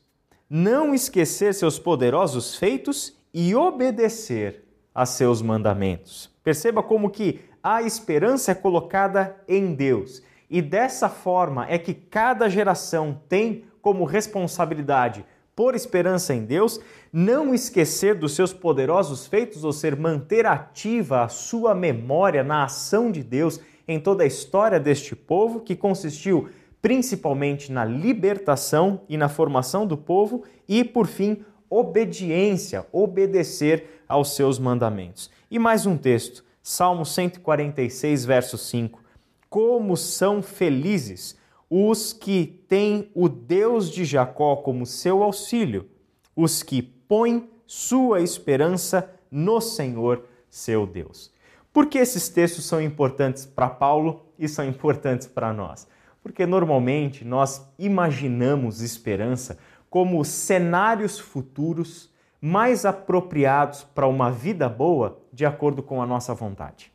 não 0.50 0.93
esquecer 0.93 1.54
seus 1.54 1.78
poderosos 1.78 2.56
feitos 2.56 3.17
e 3.34 3.56
obedecer 3.56 4.63
a 4.93 5.06
seus 5.06 5.41
mandamentos. 5.41 6.32
Perceba 6.43 6.84
como 6.84 7.10
que 7.10 7.41
a 7.63 7.82
esperança 7.82 8.52
é 8.52 8.56
colocada 8.56 9.38
em 9.47 9.73
Deus. 9.73 10.21
E 10.49 10.62
dessa 10.62 11.08
forma 11.08 11.65
é 11.69 11.78
que 11.80 11.93
cada 11.93 12.49
geração 12.49 13.21
tem 13.30 13.63
como 13.82 14.04
responsabilidade, 14.04 15.26
por 15.56 15.76
esperança 15.76 16.34
em 16.34 16.43
Deus, 16.45 16.80
não 17.12 17.54
esquecer 17.54 18.15
dos 18.15 18.34
seus 18.34 18.52
poderosos 18.52 19.28
feitos, 19.28 19.63
ou 19.63 19.71
ser 19.71 19.95
manter 19.95 20.45
ativa 20.45 21.23
a 21.23 21.30
sua 21.30 21.73
memória 21.76 22.43
na 22.43 22.65
ação 22.65 23.12
de 23.12 23.23
Deus 23.23 23.60
em 23.88 23.99
toda 23.99 24.23
a 24.23 24.28
história 24.28 24.80
deste 24.80 25.15
povo, 25.15 25.60
que 25.60 25.76
consistiu 25.76 26.49
principalmente 26.82 27.71
na 27.71 27.86
libertação 27.86 29.02
e 29.08 29.15
na 29.15 29.30
formação 29.30 29.88
do 29.88 29.95
povo, 29.95 30.43
e 30.67 30.84
por 30.84 31.08
fim, 31.08 31.45
obediência, 31.69 32.86
obedecer 32.91 34.04
aos 34.08 34.36
seus 34.36 34.60
mandamentos. 34.60 35.30
E 35.49 35.58
mais 35.58 35.86
um 35.86 35.95
texto, 35.95 36.43
Salmo 36.65 37.06
146, 37.06 38.23
verso 38.23 38.58
5. 38.58 39.02
Como 39.49 39.97
são 39.97 40.41
felizes 40.41 41.38
os 41.69 42.13
que 42.13 42.63
têm 42.69 43.12
o 43.13 43.28
Deus 43.28 43.91
de 43.91 44.06
Jacó 44.06 44.56
como 44.56 44.86
seu 44.86 45.21
auxílio, 45.21 45.89
os 46.34 46.63
que 46.63 46.82
põem 46.82 47.49
sua 47.65 48.21
esperança 48.21 49.13
no 49.30 49.60
Senhor, 49.60 50.26
seu 50.49 50.88
Deus. 50.88 51.34
Por 51.73 51.88
que 51.88 51.97
esses 51.97 52.30
textos 52.30 52.65
são 52.65 52.82
importantes 52.82 53.45
para 53.45 53.67
Paulo 53.67 54.26
e 54.39 54.47
são 54.47 54.65
importantes 54.65 55.28
para 55.28 55.52
nós? 55.52 55.86
Porque 56.21 56.45
normalmente 56.45 57.26
nós 57.26 57.67
imaginamos 57.78 58.80
esperança 58.80 59.58
como 59.89 60.23
cenários 60.23 61.19
futuros 61.19 62.12
mais 62.46 62.84
apropriados 62.84 63.86
para 63.86 64.06
uma 64.06 64.30
vida 64.30 64.68
boa 64.68 65.18
de 65.32 65.46
acordo 65.46 65.82
com 65.82 66.02
a 66.02 66.06
nossa 66.06 66.34
vontade. 66.34 66.92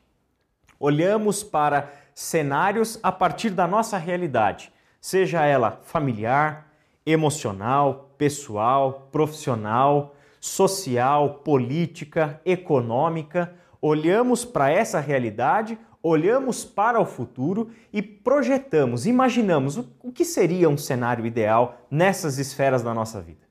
Olhamos 0.79 1.43
para 1.43 1.91
cenários 2.15 3.01
a 3.03 3.11
partir 3.11 3.49
da 3.49 3.67
nossa 3.67 3.97
realidade, 3.97 4.71
seja 5.01 5.47
ela 5.47 5.81
familiar, 5.85 6.71
emocional, 7.07 8.11
pessoal, 8.19 9.09
profissional, 9.11 10.15
social, 10.39 11.37
política, 11.37 12.43
econômica. 12.45 13.55
Olhamos 13.81 14.45
para 14.45 14.71
essa 14.71 15.01
realidade, 15.01 15.79
olhamos 16.03 16.63
para 16.63 17.01
o 17.01 17.07
futuro 17.07 17.71
e 17.91 18.03
projetamos, 18.03 19.07
imaginamos 19.07 19.79
o 19.79 20.13
que 20.13 20.27
seria 20.27 20.69
um 20.69 20.77
cenário 20.77 21.25
ideal 21.25 21.79
nessas 21.91 22.37
esferas 22.37 22.83
da 22.83 22.93
nossa 22.93 23.19
vida 23.23 23.48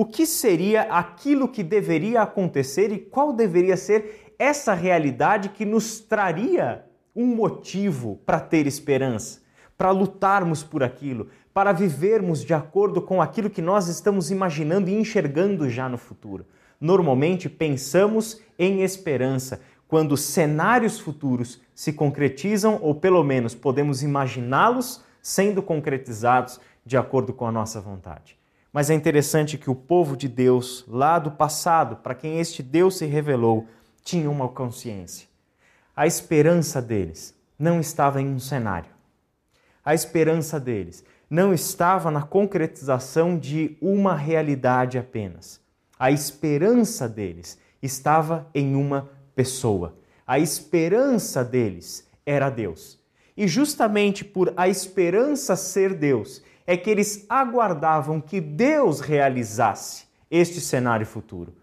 o 0.00 0.04
que 0.04 0.24
seria 0.24 0.82
aquilo 0.82 1.48
que 1.48 1.60
deveria 1.60 2.22
acontecer 2.22 2.92
e 2.92 3.00
qual 3.00 3.32
deveria 3.32 3.76
ser 3.76 4.32
essa 4.38 4.72
realidade 4.72 5.48
que 5.48 5.64
nos 5.64 5.98
traria 5.98 6.84
um 7.16 7.26
motivo 7.26 8.20
para 8.24 8.38
ter 8.38 8.64
esperança, 8.68 9.40
para 9.76 9.90
lutarmos 9.90 10.62
por 10.62 10.84
aquilo, 10.84 11.30
para 11.52 11.72
vivermos 11.72 12.44
de 12.44 12.54
acordo 12.54 13.02
com 13.02 13.20
aquilo 13.20 13.50
que 13.50 13.60
nós 13.60 13.88
estamos 13.88 14.30
imaginando 14.30 14.88
e 14.88 14.94
enxergando 14.94 15.68
já 15.68 15.88
no 15.88 15.98
futuro. 15.98 16.46
Normalmente 16.80 17.48
pensamos 17.48 18.40
em 18.56 18.82
esperança 18.82 19.60
quando 19.88 20.16
cenários 20.16 21.00
futuros 21.00 21.60
se 21.74 21.92
concretizam, 21.92 22.78
ou 22.80 22.94
pelo 22.94 23.24
menos 23.24 23.52
podemos 23.52 24.04
imaginá-los 24.04 25.02
sendo 25.20 25.60
concretizados 25.60 26.60
de 26.86 26.96
acordo 26.96 27.32
com 27.32 27.48
a 27.48 27.50
nossa 27.50 27.80
vontade. 27.80 28.37
Mas 28.72 28.90
é 28.90 28.94
interessante 28.94 29.56
que 29.56 29.70
o 29.70 29.74
povo 29.74 30.16
de 30.16 30.28
Deus, 30.28 30.84
lá 30.86 31.18
do 31.18 31.30
passado, 31.30 31.96
para 31.96 32.14
quem 32.14 32.38
este 32.38 32.62
Deus 32.62 32.98
se 32.98 33.06
revelou, 33.06 33.66
tinha 34.02 34.30
uma 34.30 34.48
consciência. 34.48 35.26
A 35.96 36.06
esperança 36.06 36.80
deles 36.80 37.34
não 37.58 37.80
estava 37.80 38.20
em 38.20 38.28
um 38.28 38.38
cenário. 38.38 38.90
A 39.84 39.94
esperança 39.94 40.60
deles 40.60 41.04
não 41.30 41.52
estava 41.52 42.10
na 42.10 42.22
concretização 42.22 43.38
de 43.38 43.76
uma 43.80 44.14
realidade 44.14 44.98
apenas. 44.98 45.60
A 45.98 46.10
esperança 46.10 47.08
deles 47.08 47.58
estava 47.82 48.46
em 48.54 48.74
uma 48.74 49.10
pessoa. 49.34 49.96
A 50.26 50.38
esperança 50.38 51.44
deles 51.44 52.06
era 52.24 52.50
Deus. 52.50 52.98
E 53.36 53.46
justamente 53.46 54.24
por 54.24 54.52
a 54.56 54.68
esperança 54.68 55.56
ser 55.56 55.94
Deus, 55.94 56.42
é 56.68 56.76
que 56.76 56.90
eles 56.90 57.24
aguardavam 57.30 58.20
que 58.20 58.42
Deus 58.42 59.00
realizasse 59.00 60.04
este 60.30 60.60
cenário 60.60 61.06
futuro. 61.06 61.54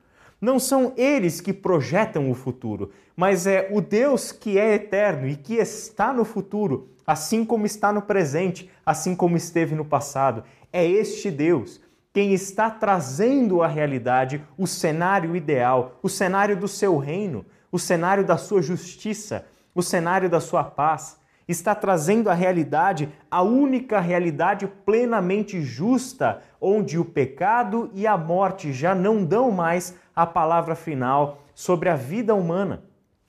Não 0.41 0.57
são 0.57 0.93
eles 0.97 1.39
que 1.39 1.53
projetam 1.53 2.31
o 2.31 2.33
futuro, 2.33 2.91
mas 3.15 3.45
é 3.45 3.69
o 3.71 3.81
Deus 3.81 4.31
que 4.31 4.57
é 4.57 4.73
eterno 4.73 5.27
e 5.27 5.35
que 5.35 5.57
está 5.57 6.11
no 6.11 6.25
futuro, 6.25 6.89
assim 7.05 7.45
como 7.45 7.67
está 7.67 7.93
no 7.93 8.01
presente, 8.01 8.67
assim 8.83 9.15
como 9.15 9.37
esteve 9.37 9.75
no 9.75 9.85
passado. 9.85 10.43
É 10.73 10.83
este 10.83 11.29
Deus 11.29 11.79
quem 12.11 12.33
está 12.33 12.71
trazendo 12.71 13.61
à 13.61 13.67
realidade 13.67 14.43
o 14.57 14.65
cenário 14.65 15.35
ideal, 15.35 15.99
o 16.01 16.09
cenário 16.09 16.57
do 16.57 16.67
seu 16.67 16.97
reino, 16.97 17.45
o 17.71 17.77
cenário 17.77 18.25
da 18.25 18.37
sua 18.37 18.59
justiça, 18.59 19.45
o 19.75 19.83
cenário 19.83 20.27
da 20.27 20.39
sua 20.39 20.63
paz 20.63 21.19
está 21.47 21.75
trazendo 21.75 22.29
à 22.29 22.33
realidade 22.33 23.09
a 23.29 23.41
única 23.41 23.99
realidade 23.99 24.67
plenamente 24.85 25.61
justa, 25.61 26.41
onde 26.59 26.97
o 26.97 27.05
pecado 27.05 27.89
e 27.93 28.07
a 28.07 28.17
morte 28.17 28.73
já 28.73 28.95
não 28.95 29.23
dão 29.23 29.51
mais 29.51 29.95
a 30.15 30.25
palavra 30.25 30.75
final 30.75 31.43
sobre 31.53 31.89
a 31.89 31.95
vida 31.95 32.33
humana. 32.33 32.83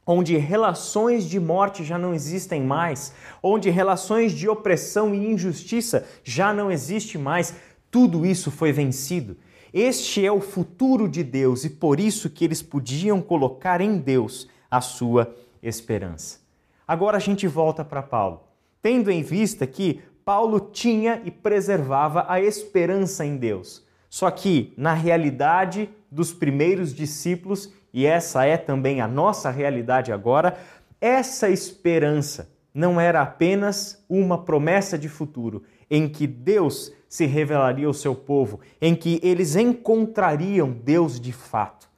Onde 0.06 0.36
relações 0.36 1.28
de 1.28 1.40
morte 1.40 1.82
já 1.82 1.98
não 1.98 2.14
existem 2.14 2.62
mais, 2.62 3.12
onde 3.42 3.70
relações 3.70 4.32
de 4.32 4.48
opressão 4.48 5.14
e 5.14 5.32
injustiça 5.32 6.06
já 6.22 6.54
não 6.54 6.70
existe 6.70 7.18
mais, 7.18 7.54
tudo 7.90 8.24
isso 8.24 8.50
foi 8.50 8.70
vencido. 8.70 9.36
Este 9.72 10.24
é 10.24 10.30
o 10.30 10.40
futuro 10.40 11.08
de 11.08 11.24
Deus 11.24 11.64
e 11.64 11.70
por 11.70 11.98
isso 11.98 12.30
que 12.30 12.44
eles 12.44 12.62
podiam 12.62 13.20
colocar 13.20 13.80
em 13.80 13.98
Deus 13.98 14.48
a 14.70 14.80
sua 14.80 15.34
esperança. 15.60 16.45
Agora 16.86 17.16
a 17.16 17.20
gente 17.20 17.46
volta 17.48 17.84
para 17.84 18.02
Paulo, 18.02 18.44
tendo 18.80 19.10
em 19.10 19.22
vista 19.22 19.66
que 19.66 20.02
Paulo 20.24 20.60
tinha 20.60 21.20
e 21.24 21.30
preservava 21.30 22.24
a 22.28 22.40
esperança 22.40 23.24
em 23.24 23.36
Deus. 23.36 23.84
Só 24.08 24.30
que, 24.30 24.72
na 24.76 24.92
realidade 24.92 25.90
dos 26.10 26.32
primeiros 26.32 26.94
discípulos, 26.94 27.72
e 27.92 28.06
essa 28.06 28.44
é 28.44 28.56
também 28.56 29.00
a 29.00 29.08
nossa 29.08 29.50
realidade 29.50 30.12
agora, 30.12 30.56
essa 31.00 31.48
esperança 31.48 32.50
não 32.72 33.00
era 33.00 33.22
apenas 33.22 34.04
uma 34.08 34.44
promessa 34.44 34.98
de 34.98 35.08
futuro, 35.08 35.64
em 35.90 36.08
que 36.08 36.26
Deus 36.26 36.92
se 37.08 37.26
revelaria 37.26 37.86
ao 37.86 37.94
seu 37.94 38.14
povo, 38.14 38.60
em 38.80 38.94
que 38.94 39.18
eles 39.22 39.56
encontrariam 39.56 40.70
Deus 40.70 41.18
de 41.18 41.32
fato. 41.32 41.88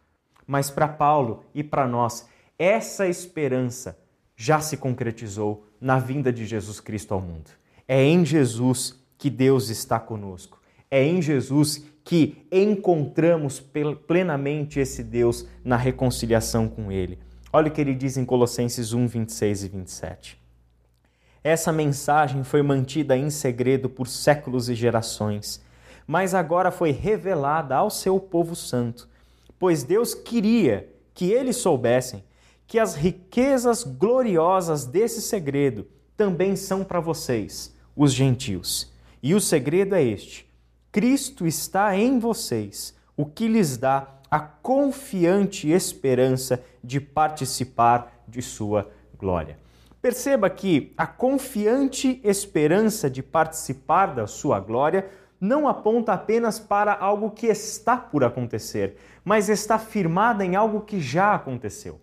Mas 0.47 0.71
para 0.71 0.89
Paulo 0.89 1.45
e 1.55 1.63
para 1.63 1.87
nós, 1.87 2.29
essa 2.59 3.07
esperança 3.07 3.99
já 4.41 4.61
se 4.61 4.77
concretizou 4.77 5.67
na 5.81 5.99
vinda 5.99 6.33
de 6.33 6.47
Jesus 6.47 6.79
Cristo 6.79 7.13
ao 7.13 7.21
mundo. 7.21 7.51
É 7.89 8.05
em 8.05 8.25
Jesus 8.25 8.97
que 9.19 9.29
Deus 9.29 9.69
está 9.69 9.99
conosco. 9.99 10.61
É 10.89 11.05
em 11.05 11.21
Jesus 11.21 11.85
que 12.05 12.47
encontramos 12.51 13.61
plenamente 14.07 14.79
esse 14.79 15.03
Deus 15.03 15.45
na 15.65 15.77
reconciliação 15.77 16.69
com 16.69 16.93
Ele. 16.93 17.19
Olha 17.53 17.69
o 17.69 17.71
que 17.71 17.81
ele 17.81 17.95
diz 17.95 18.17
em 18.17 18.25
Colossenses 18.25 18.93
1, 18.93 19.09
26 19.09 19.65
e 19.65 19.69
27. 19.69 20.41
Essa 21.43 21.73
mensagem 21.73 22.45
foi 22.45 22.63
mantida 22.63 23.17
em 23.17 23.31
segredo 23.31 23.89
por 23.89 24.07
séculos 24.07 24.69
e 24.69 24.75
gerações, 24.75 25.61
mas 26.07 26.33
agora 26.35 26.71
foi 26.71 26.93
revelada 26.93 27.75
ao 27.75 27.91
seu 27.91 28.21
povo 28.21 28.55
santo, 28.55 29.09
pois 29.59 29.83
Deus 29.83 30.15
queria 30.15 30.89
que 31.13 31.33
eles 31.33 31.57
soubessem 31.57 32.23
que 32.69 32.79
as 32.79 32.95
riquezas 32.95 33.83
gloriosas 33.83 34.85
desse 34.85 35.23
segredo 35.23 35.89
também 36.15 36.55
são 36.55 36.85
para 36.85 37.01
vocês, 37.01 37.75
os 37.97 38.13
gentios. 38.13 38.93
E 39.23 39.35
o 39.35 39.41
segredo 39.41 39.95
é 39.95 40.05
este: 40.05 40.47
Cristo 40.93 41.47
está 41.47 41.97
em 41.97 42.19
vocês, 42.19 42.95
o 43.17 43.25
que 43.25 43.49
lhes 43.49 43.79
dá 43.79 44.07
a 44.31 44.39
confiante 44.39 45.71
esperança 45.71 46.63
de 46.85 47.01
participar 47.01 48.23
de 48.29 48.43
sua 48.43 48.91
glória. 49.19 49.59
Perceba 50.03 50.51
que 50.51 50.93
a 50.97 51.07
confiante 51.07 52.21
esperança 52.23 53.09
de 53.09 53.23
participar 53.23 54.15
da 54.15 54.27
sua 54.27 54.61
glória 54.61 55.09
não 55.41 55.67
aponta 55.67 56.13
apenas 56.13 56.59
para 56.59 56.93
algo 56.93 57.31
que 57.31 57.47
está 57.47 57.97
por 57.97 58.23
acontecer, 58.23 58.97
mas 59.25 59.49
está 59.49 59.79
firmada 59.79 60.45
em 60.45 60.55
algo 60.55 60.83
que 60.83 61.01
já 61.01 61.35
aconteceu 61.35 61.99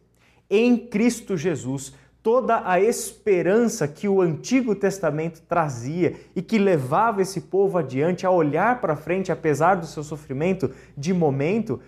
em 0.49 0.77
Cristo 0.77 1.35
Jesus 1.35 1.93
toda 2.25 2.67
a 2.67 2.81
esperança 2.81 3.87
que 3.87 4.07
o 4.07 4.19
Antigo 4.19 4.73
Testamento 4.73 5.43
trazia 5.47 6.15
e 6.35 6.41
que 6.41 6.57
levava 6.57 7.21
esse 7.21 7.39
povo 7.39 7.77
adiante 7.77 8.25
a 8.25 8.31
olhar 8.31 8.81
para 8.81 8.95
frente, 8.95 9.31
apesar 9.31 9.75
do 9.75 9.85
seu 9.85 10.03
sofrimento 10.03 10.71
de 10.97 11.13
momento, 11.13 11.79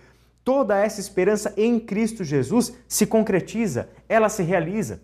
toda 0.44 0.78
essa 0.78 1.00
esperança 1.00 1.52
em 1.56 1.80
Cristo 1.80 2.22
Jesus 2.22 2.72
se 2.86 3.04
concretiza, 3.04 3.88
ela 4.08 4.28
se 4.28 4.44
realiza. 4.44 5.02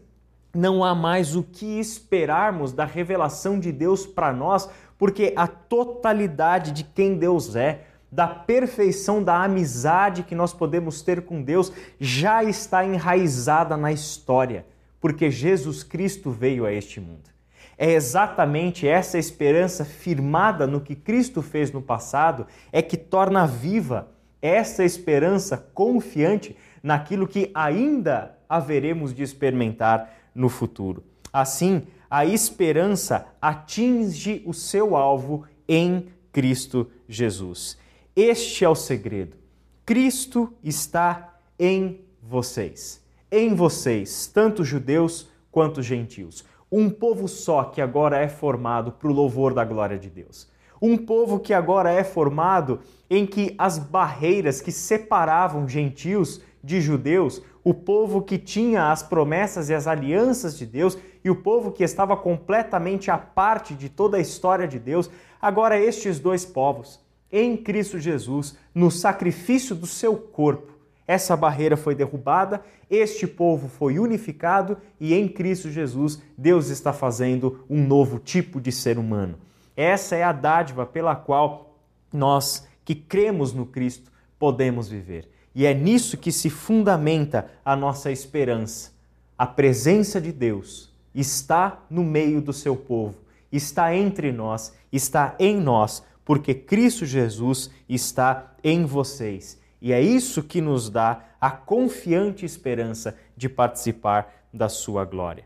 Não 0.55 0.85
há 0.85 0.95
mais 0.95 1.35
o 1.35 1.43
que 1.43 1.81
esperarmos 1.81 2.73
da 2.73 2.85
revelação 2.85 3.59
de 3.59 3.73
Deus 3.73 4.07
para 4.07 4.33
nós, 4.33 4.71
porque 4.97 5.33
a 5.35 5.49
totalidade 5.49 6.71
de 6.71 6.85
quem 6.85 7.19
Deus 7.19 7.57
é, 7.57 7.81
da 8.15 8.29
perfeição 8.29 9.21
da 9.21 9.43
amizade 9.43 10.23
que 10.23 10.37
nós 10.37 10.53
podemos 10.53 11.03
ter 11.03 11.23
com 11.23 11.43
Deus 11.43 11.73
já 11.99 12.45
está 12.45 12.85
enraizada 12.85 13.77
na 13.77 13.91
história, 13.91 14.65
porque 15.01 15.33
Jesus 15.33 15.83
Cristo 15.83 16.31
veio 16.31 16.65
a 16.65 16.73
este 16.73 17.01
mundo. 17.01 17.29
É 17.77 17.91
exatamente 17.91 18.87
essa 18.87 19.19
esperança 19.19 19.85
firmada 19.85 20.65
no 20.65 20.81
que 20.81 20.95
Cristo 20.95 21.43
fez 21.43 21.73
no 21.73 21.83
passado 21.83 22.47
é 22.71 22.81
que 22.81 22.97
torna 22.97 23.49
viva 23.49 24.07
essa 24.41 24.85
esperança 24.85 25.57
confiante 25.75 26.57
naquilo 26.85 27.27
que 27.27 27.51
ainda 27.53 28.39
haveremos 28.49 29.13
de 29.13 29.25
experimentar 29.25 30.09
no 30.33 30.49
futuro. 30.49 31.03
Assim, 31.33 31.83
a 32.09 32.25
esperança 32.25 33.27
atinge 33.43 34.41
o 34.47 34.55
seu 34.55 34.95
alvo 34.95 35.45
em 35.69 36.07
Cristo 36.31 36.89
Jesus. 37.09 37.83
Este 38.17 38.65
é 38.65 38.69
o 38.69 38.77
segredo. 38.77 39.37
Cristo 39.85 40.55
está 40.63 41.37
em 41.59 42.01
vocês. 42.23 43.03
Em 43.29 43.57
vocês, 43.57 44.31
tanto 44.33 44.63
judeus 44.63 45.29
quanto 45.51 45.83
gentios. 45.83 46.45
Um 46.71 46.89
povo 46.89 47.27
só 47.27 47.65
que 47.65 47.81
agora 47.81 48.17
é 48.17 48.29
formado 48.29 48.93
para 48.93 49.09
o 49.09 49.13
louvor 49.13 49.53
da 49.53 49.65
glória 49.65 49.99
de 49.99 50.09
Deus. 50.09 50.49
Um 50.81 50.97
povo 50.97 51.41
que 51.41 51.53
agora 51.53 51.91
é 51.91 52.05
formado 52.05 52.79
em 53.11 53.27
que 53.27 53.53
as 53.59 53.81
barreiras 53.81 54.61
que 54.61 54.71
separavam 54.71 55.69
gentios 55.69 56.41
de 56.63 56.81
judeus, 56.81 57.43
o 57.65 57.75
povo 57.75 58.23
que 58.23 58.39
tinha 58.39 58.93
as 58.93 59.03
promessas 59.03 59.71
e 59.71 59.75
as 59.75 59.89
alianças 59.89 60.57
de 60.57 60.67
Deus 60.67 60.97
e 61.25 61.31
o 61.31 61.43
povo 61.43 61.73
que 61.73 61.83
estava 61.83 62.17
completamente 62.17 63.11
à 63.11 63.19
parte 63.19 63.75
de 63.75 63.89
toda 63.89 64.19
a 64.19 64.21
história 64.21 64.69
de 64.69 64.79
Deus, 64.79 65.11
agora 65.43 65.77
estes 65.81 66.21
dois 66.21 66.45
povos 66.45 67.03
em 67.37 67.57
Cristo 67.57 67.99
Jesus, 67.99 68.57
no 68.73 68.93
sacrifício 68.93 69.75
do 69.75 69.89
seu 69.89 70.17
corpo. 70.17 70.73
Essa 71.05 71.37
barreira 71.37 71.77
foi 71.77 71.93
derrubada, 71.93 72.63
este 72.89 73.27
povo 73.27 73.69
foi 73.69 73.99
unificado 73.99 74.79
e 75.01 75.13
em 75.13 75.27
Cristo 75.27 75.69
Jesus 75.69 76.23
Deus 76.39 76.69
está 76.69 76.93
fazendo 76.93 77.65
um 77.69 77.85
novo 77.85 78.21
tipo 78.21 78.61
de 78.61 78.71
ser 78.71 78.99
humano. 78.99 79.35
Essa 79.77 80.15
é 80.15 80.23
a 80.23 80.31
dádiva 80.31 80.87
pela 80.87 81.17
qual 81.17 81.77
nós 82.13 82.69
que 82.85 82.95
cremos 82.95 83.53
no 83.53 83.67
Cristo 83.67 84.13
podemos 84.39 84.89
viver. 84.89 85.29
E 85.53 85.67
é 85.67 85.75
nisso 85.75 86.17
que 86.17 86.31
se 86.31 86.49
fundamenta 86.49 87.51
a 87.65 87.75
nossa 87.75 88.13
esperança. 88.13 88.93
A 89.37 89.47
presença 89.47 90.21
de 90.21 90.31
Deus 90.31 90.93
está 91.13 91.83
no 91.91 92.05
meio 92.05 92.41
do 92.41 92.53
seu 92.53 92.77
povo, 92.77 93.17
está 93.51 93.95
entre 93.95 94.31
nós, 94.31 94.73
está 94.93 95.35
em 95.39 95.61
nós 95.61 96.05
porque 96.25 96.55
Cristo 96.55 97.05
Jesus 97.05 97.71
está 97.89 98.55
em 98.63 98.85
vocês. 98.85 99.61
E 99.81 99.93
é 99.93 100.01
isso 100.01 100.43
que 100.43 100.61
nos 100.61 100.89
dá 100.89 101.25
a 101.41 101.51
confiante 101.51 102.47
esperança 102.47 103.17
de 103.37 103.49
participar 103.49 104.33
da 104.53 104.69
sua 104.69 105.05
glória. 105.05 105.45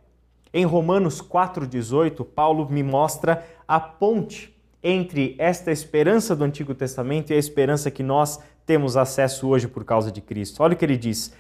Em 0.52 0.64
Romanos 0.64 1.20
4,18, 1.20 2.24
Paulo 2.24 2.68
me 2.70 2.82
mostra 2.82 3.44
a 3.66 3.80
ponte 3.80 4.56
entre 4.82 5.34
esta 5.38 5.72
esperança 5.72 6.36
do 6.36 6.44
Antigo 6.44 6.74
Testamento 6.74 7.30
e 7.30 7.34
a 7.34 7.38
esperança 7.38 7.90
que 7.90 8.02
nós 8.02 8.38
temos 8.64 8.96
acesso 8.96 9.48
hoje 9.48 9.66
por 9.66 9.84
causa 9.84 10.12
de 10.12 10.20
Cristo. 10.20 10.62
Olha 10.62 10.74
o 10.74 10.76
que 10.76 10.84
ele 10.84 10.96
diz: 10.96 11.34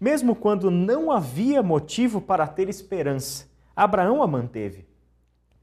Mesmo 0.00 0.34
quando 0.34 0.70
não 0.70 1.10
havia 1.10 1.62
motivo 1.62 2.20
para 2.20 2.46
ter 2.46 2.68
esperança, 2.68 3.46
Abraão 3.74 4.22
a 4.22 4.26
manteve, 4.26 4.84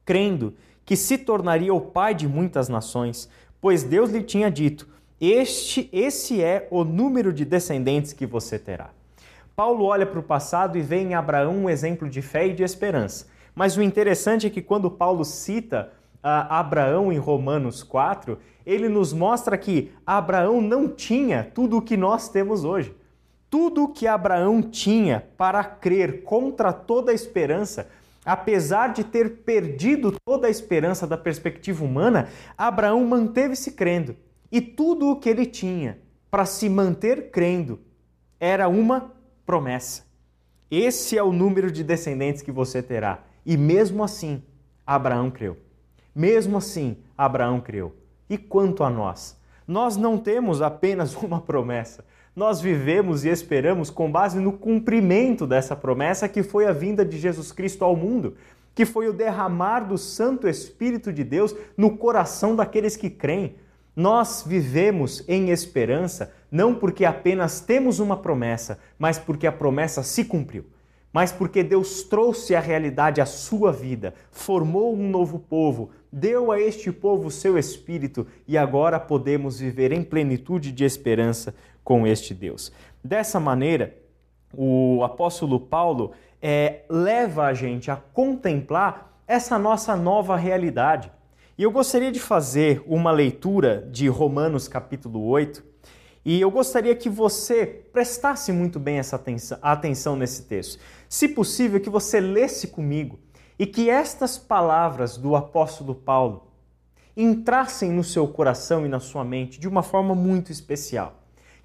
crendo 0.06 0.54
que 0.90 0.96
se 0.96 1.20
tornaria 1.20 1.72
o 1.72 1.80
pai 1.80 2.16
de 2.16 2.28
muitas 2.28 2.68
nações, 2.68 3.30
pois 3.62 3.84
Deus 3.84 4.10
lhe 4.10 4.24
tinha 4.24 4.50
dito: 4.50 4.88
este, 5.22 5.88
esse 5.94 6.42
é 6.42 6.68
o 6.72 6.84
número 6.84 7.32
de 7.32 7.46
descendentes 7.46 8.12
que 8.12 8.26
você 8.26 8.58
terá. 8.58 8.90
Paulo 9.56 9.86
olha 9.86 10.04
para 10.04 10.20
o 10.20 10.24
passado 10.24 10.80
e 10.80 10.82
vê 10.82 10.96
em 10.96 11.14
Abraão 11.14 11.56
um 11.56 11.70
exemplo 11.70 12.10
de 12.10 12.24
fé 12.24 12.48
e 12.48 12.54
de 12.56 12.64
esperança. 12.64 13.28
Mas 13.54 13.78
o 13.78 13.84
interessante 13.84 14.48
é 14.48 14.50
que 14.50 14.64
quando 14.64 14.90
Paulo 14.90 15.24
cita 15.24 15.92
uh, 16.24 16.50
Abraão 16.50 17.14
em 17.14 17.20
Romanos 17.20 17.84
4, 17.84 18.40
ele 18.66 18.90
nos 18.90 19.14
mostra 19.14 19.60
que 19.60 19.92
Abraão 20.08 20.60
não 20.60 20.90
tinha 20.90 21.52
tudo 21.54 21.78
o 21.78 21.82
que 21.84 21.96
nós 21.96 22.30
temos 22.30 22.64
hoje. 22.64 22.96
Tudo 23.48 23.84
o 23.84 23.90
que 23.90 24.08
Abraão 24.08 24.60
tinha 24.60 25.24
para 25.38 25.64
crer 25.64 26.24
contra 26.24 26.74
toda 26.74 27.12
a 27.12 27.16
esperança, 27.16 27.88
apesar 28.26 28.94
de 28.94 29.04
ter 29.04 29.38
perdido 29.44 30.16
toda 30.26 30.48
a 30.48 30.50
esperança 30.50 31.08
da 31.08 31.18
perspectiva 31.18 31.84
humana, 31.84 32.30
Abraão 32.58 33.06
manteve-se 33.06 33.72
crendo. 33.72 34.16
E 34.52 34.60
tudo 34.62 35.10
o 35.10 35.16
que 35.16 35.30
ele 35.30 35.46
tinha 35.46 36.00
para 36.30 36.46
se 36.46 36.70
manter 36.70 37.32
crendo 37.32 37.80
era 38.40 38.68
uma 38.68 39.14
promessa. 39.46 40.04
Esse 40.70 41.18
é 41.18 41.24
o 41.24 41.32
número 41.32 41.72
de 41.72 41.84
descendentes 41.84 42.42
que 42.42 42.52
você 42.52 42.82
terá. 42.82 43.24
E 43.46 43.58
mesmo 43.58 44.04
assim, 44.04 44.44
Abraão 44.86 45.32
creu. 45.32 45.58
Mesmo 46.14 46.58
assim, 46.58 46.98
Abraão 47.18 47.60
creu. 47.60 47.96
E 48.30 48.38
quanto 48.38 48.84
a 48.84 48.90
nós? 48.90 49.40
Nós 49.68 49.98
não 49.98 50.18
temos 50.18 50.62
apenas 50.62 51.16
uma 51.22 51.42
promessa. 51.42 52.06
Nós 52.40 52.62
vivemos 52.62 53.26
e 53.26 53.28
esperamos 53.28 53.90
com 53.90 54.10
base 54.10 54.40
no 54.40 54.54
cumprimento 54.54 55.46
dessa 55.46 55.76
promessa 55.76 56.30
que 56.30 56.42
foi 56.42 56.68
a 56.68 56.72
vinda 56.72 57.04
de 57.04 57.20
Jesus 57.20 57.52
Cristo 57.52 57.84
ao 57.84 57.98
mundo, 57.98 58.38
que 58.74 58.86
foi 58.86 59.10
o 59.10 59.14
derramar 59.14 59.82
do 59.82 59.98
Santo 59.98 60.48
Espírito 60.48 61.12
de 61.12 61.22
Deus 61.22 61.54
no 61.76 61.98
coração 61.98 62.56
daqueles 62.56 62.96
que 62.96 63.10
creem. 63.10 63.58
Nós 63.94 64.42
vivemos 64.48 65.22
em 65.28 65.50
esperança 65.50 66.32
não 66.50 66.74
porque 66.74 67.04
apenas 67.04 67.60
temos 67.60 68.00
uma 68.00 68.16
promessa, 68.16 68.80
mas 68.98 69.20
porque 69.20 69.46
a 69.46 69.52
promessa 69.52 70.02
se 70.02 70.24
cumpriu. 70.24 70.64
Mas 71.12 71.34
porque 71.34 71.62
Deus 71.62 72.04
trouxe 72.04 72.56
a 72.56 72.62
realidade 72.62 73.20
à 73.20 73.26
sua 73.26 73.72
vida, 73.72 74.14
formou 74.32 74.96
um 74.96 75.10
novo 75.10 75.40
povo, 75.40 75.90
deu 76.12 76.52
a 76.52 76.60
este 76.62 76.92
povo 76.92 77.28
o 77.28 77.32
seu 77.32 77.58
espírito 77.58 78.26
e 78.48 78.58
agora 78.58 79.00
podemos 79.00 79.60
viver 79.60 79.92
em 79.92 80.04
plenitude 80.04 80.72
de 80.72 80.86
esperança 80.86 81.54
com 81.90 82.06
este 82.06 82.36
Deus. 82.36 82.72
Dessa 83.04 83.40
maneira, 83.40 83.98
o 84.56 85.04
apóstolo 85.04 85.60
Paulo 85.60 86.12
é, 86.40 86.84
leva 86.88 87.46
a 87.46 87.54
gente 87.56 87.90
a 87.90 87.96
contemplar 87.96 89.20
essa 89.26 89.58
nossa 89.58 89.96
nova 89.96 90.36
realidade. 90.36 91.12
E 91.58 91.64
eu 91.64 91.72
gostaria 91.72 92.12
de 92.12 92.20
fazer 92.20 92.84
uma 92.86 93.10
leitura 93.10 93.90
de 93.92 94.08
Romanos 94.08 94.68
capítulo 94.68 95.26
8, 95.30 95.64
e 96.24 96.40
eu 96.40 96.52
gostaria 96.52 96.94
que 96.94 97.10
você 97.10 97.66
prestasse 97.66 98.52
muito 98.52 98.80
bem 98.80 99.00
essa 99.00 99.16
atenção, 99.16 99.58
atenção 99.60 100.16
nesse 100.16 100.44
texto. 100.44 100.80
Se 101.10 101.28
possível, 101.28 101.80
que 101.80 101.90
você 101.90 102.20
lesse 102.20 102.68
comigo 102.68 103.18
e 103.58 103.66
que 103.66 103.90
estas 103.90 104.38
palavras 104.38 105.18
do 105.18 105.36
apóstolo 105.36 105.96
Paulo 105.96 106.52
entrassem 107.18 107.92
no 107.92 108.04
seu 108.04 108.28
coração 108.28 108.86
e 108.86 108.90
na 108.90 109.00
sua 109.00 109.24
mente 109.24 109.60
de 109.60 109.68
uma 109.68 109.82
forma 109.82 110.14
muito 110.14 110.52
especial. 110.52 111.19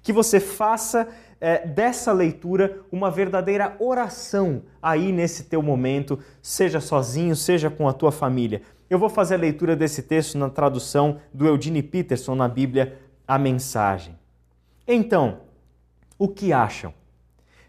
Que 0.05 0.13
você 0.13 0.39
faça 0.39 1.09
é, 1.41 1.65
dessa 1.65 2.13
leitura 2.13 2.81
uma 2.91 3.09
verdadeira 3.09 3.75
oração 3.79 4.61
aí 4.79 5.11
nesse 5.11 5.45
teu 5.45 5.63
momento, 5.63 6.19
seja 6.43 6.79
sozinho, 6.79 7.35
seja 7.35 7.71
com 7.71 7.89
a 7.89 7.93
tua 7.93 8.11
família. 8.11 8.61
Eu 8.87 8.99
vou 8.99 9.09
fazer 9.09 9.33
a 9.33 9.39
leitura 9.39 9.75
desse 9.75 10.03
texto 10.03 10.37
na 10.37 10.47
tradução 10.47 11.19
do 11.33 11.47
Eugene 11.47 11.81
Peterson 11.81 12.35
na 12.35 12.47
Bíblia, 12.47 12.99
a 13.27 13.39
mensagem. 13.39 14.15
Então, 14.87 15.39
o 16.19 16.27
que 16.27 16.53
acham? 16.53 16.93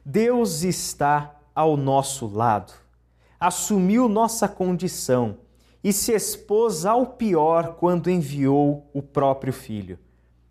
Deus 0.05 0.62
está 0.62 1.37
ao 1.55 1.75
nosso 1.75 2.27
lado, 2.27 2.75
assumiu 3.40 4.11
nossa 4.11 4.46
condição 4.46 5.38
e 5.83 5.90
se 5.90 6.12
expôs 6.12 6.85
ao 6.85 7.07
pior 7.07 7.77
quando 7.77 8.11
enviou 8.11 8.90
o 8.92 9.01
próprio 9.01 9.55
Filho. 9.55 9.99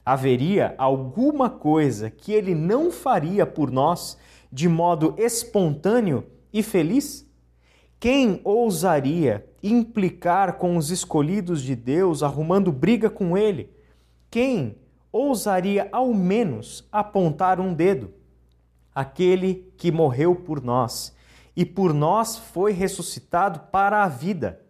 Haveria 0.06 0.76
alguma 0.78 1.50
coisa 1.50 2.12
que 2.12 2.32
ele 2.32 2.54
não 2.54 2.92
faria 2.92 3.46
por 3.46 3.72
nós 3.72 4.18
de 4.52 4.70
modo 4.70 5.16
espontâneo 5.18 6.28
e 6.54 6.62
feliz? 6.62 7.28
Quem 8.00 8.40
ousaria 8.44 9.50
implicar 9.64 10.58
com 10.58 10.78
os 10.78 10.92
escolhidos 10.92 11.64
de 11.64 11.76
Deus, 11.76 12.22
arrumando 12.22 12.72
briga 12.72 13.10
com 13.10 13.36
ele? 13.36 13.72
Quem 14.30 14.78
ousaria 15.12 15.90
ao 15.92 16.14
menos 16.14 16.88
apontar 16.92 17.60
um 17.60 17.74
dedo? 17.74 18.14
Aquele 18.94 19.74
que 19.76 19.92
morreu 19.92 20.36
por 20.36 20.62
nós 20.62 21.16
e 21.56 21.66
por 21.66 21.94
nós 21.94 22.38
foi 22.38 22.74
ressuscitado 22.74 23.62
para 23.72 24.04
a 24.04 24.08
vida, 24.08 24.62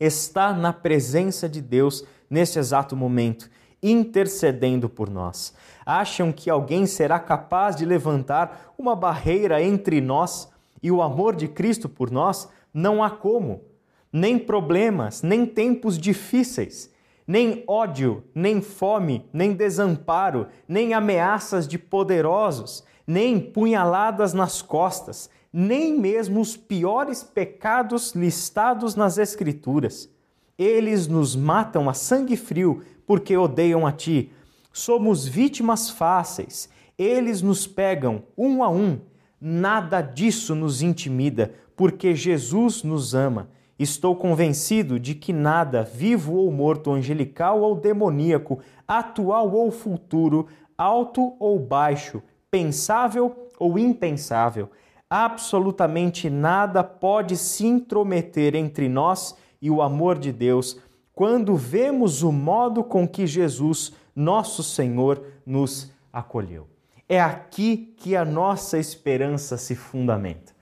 está 0.00 0.52
na 0.52 0.72
presença 0.72 1.48
de 1.48 1.60
Deus 1.60 2.04
nesse 2.30 2.58
exato 2.58 2.96
momento, 2.96 3.50
intercedendo 3.82 4.88
por 4.88 5.10
nós. 5.10 5.54
Acham 5.84 6.30
que 6.30 6.48
alguém 6.48 6.86
será 6.86 7.18
capaz 7.18 7.74
de 7.74 7.84
levantar 7.84 8.72
uma 8.78 8.94
barreira 8.94 9.62
entre 9.62 10.00
nós 10.00 10.50
e 10.82 10.90
o 10.90 11.02
amor 11.02 11.34
de 11.34 11.48
Cristo 11.48 11.88
por 11.88 12.10
nós? 12.10 12.48
Não 12.72 13.02
há 13.02 13.10
como 13.10 13.72
nem 14.12 14.38
problemas, 14.38 15.22
nem 15.22 15.46
tempos 15.46 15.96
difíceis, 15.96 16.90
nem 17.26 17.64
ódio, 17.66 18.22
nem 18.34 18.60
fome, 18.60 19.26
nem 19.32 19.54
desamparo, 19.54 20.48
nem 20.68 20.92
ameaças 20.92 21.66
de 21.66 21.78
poderosos, 21.78 22.84
nem 23.06 23.40
punhaladas 23.40 24.34
nas 24.34 24.60
costas, 24.60 25.30
nem 25.52 25.98
mesmo 25.98 26.40
os 26.40 26.56
piores 26.56 27.22
pecados 27.22 28.14
listados 28.14 28.94
nas 28.94 29.16
Escrituras. 29.16 30.10
Eles 30.58 31.08
nos 31.08 31.34
matam 31.34 31.88
a 31.88 31.94
sangue 31.94 32.36
frio 32.36 32.82
porque 33.12 33.36
odeiam 33.36 33.86
a 33.86 33.92
ti. 33.92 34.32
Somos 34.72 35.28
vítimas 35.28 35.90
fáceis. 35.90 36.70
Eles 36.96 37.42
nos 37.42 37.66
pegam 37.66 38.22
um 38.38 38.64
a 38.64 38.70
um. 38.70 39.00
Nada 39.38 40.00
disso 40.00 40.54
nos 40.54 40.80
intimida, 40.80 41.52
porque 41.76 42.14
Jesus 42.14 42.82
nos 42.82 43.14
ama 43.14 43.50
Estou 43.78 44.16
convencido 44.16 44.98
de 44.98 45.14
que 45.14 45.30
nada, 45.30 45.82
vivo 45.82 46.36
ou 46.36 46.50
morto, 46.50 46.90
angelical 46.90 47.60
ou 47.60 47.74
demoníaco, 47.74 48.60
atual 48.88 49.52
ou 49.52 49.70
futuro, 49.70 50.46
alto 50.78 51.34
ou 51.38 51.58
baixo, 51.58 52.22
pensável 52.50 53.50
ou 53.58 53.78
impensável, 53.78 54.70
absolutamente 55.10 56.30
nada 56.30 56.82
pode 56.82 57.36
se 57.36 57.66
intrometer 57.66 58.54
entre 58.54 58.88
nós 58.88 59.36
e 59.60 59.70
o 59.70 59.82
amor 59.82 60.18
de 60.18 60.32
Deus 60.32 60.80
quando 61.22 61.54
vemos 61.54 62.24
o 62.24 62.32
modo 62.32 62.82
com 62.82 63.06
que 63.06 63.28
Jesus, 63.28 63.92
nosso 64.16 64.60
Senhor, 64.60 65.22
nos 65.46 65.92
acolheu. 66.12 66.66
É 67.08 67.20
aqui 67.20 67.94
que 67.96 68.16
a 68.16 68.24
nossa 68.24 68.76
esperança 68.76 69.56
se 69.56 69.76
fundamenta 69.76 70.52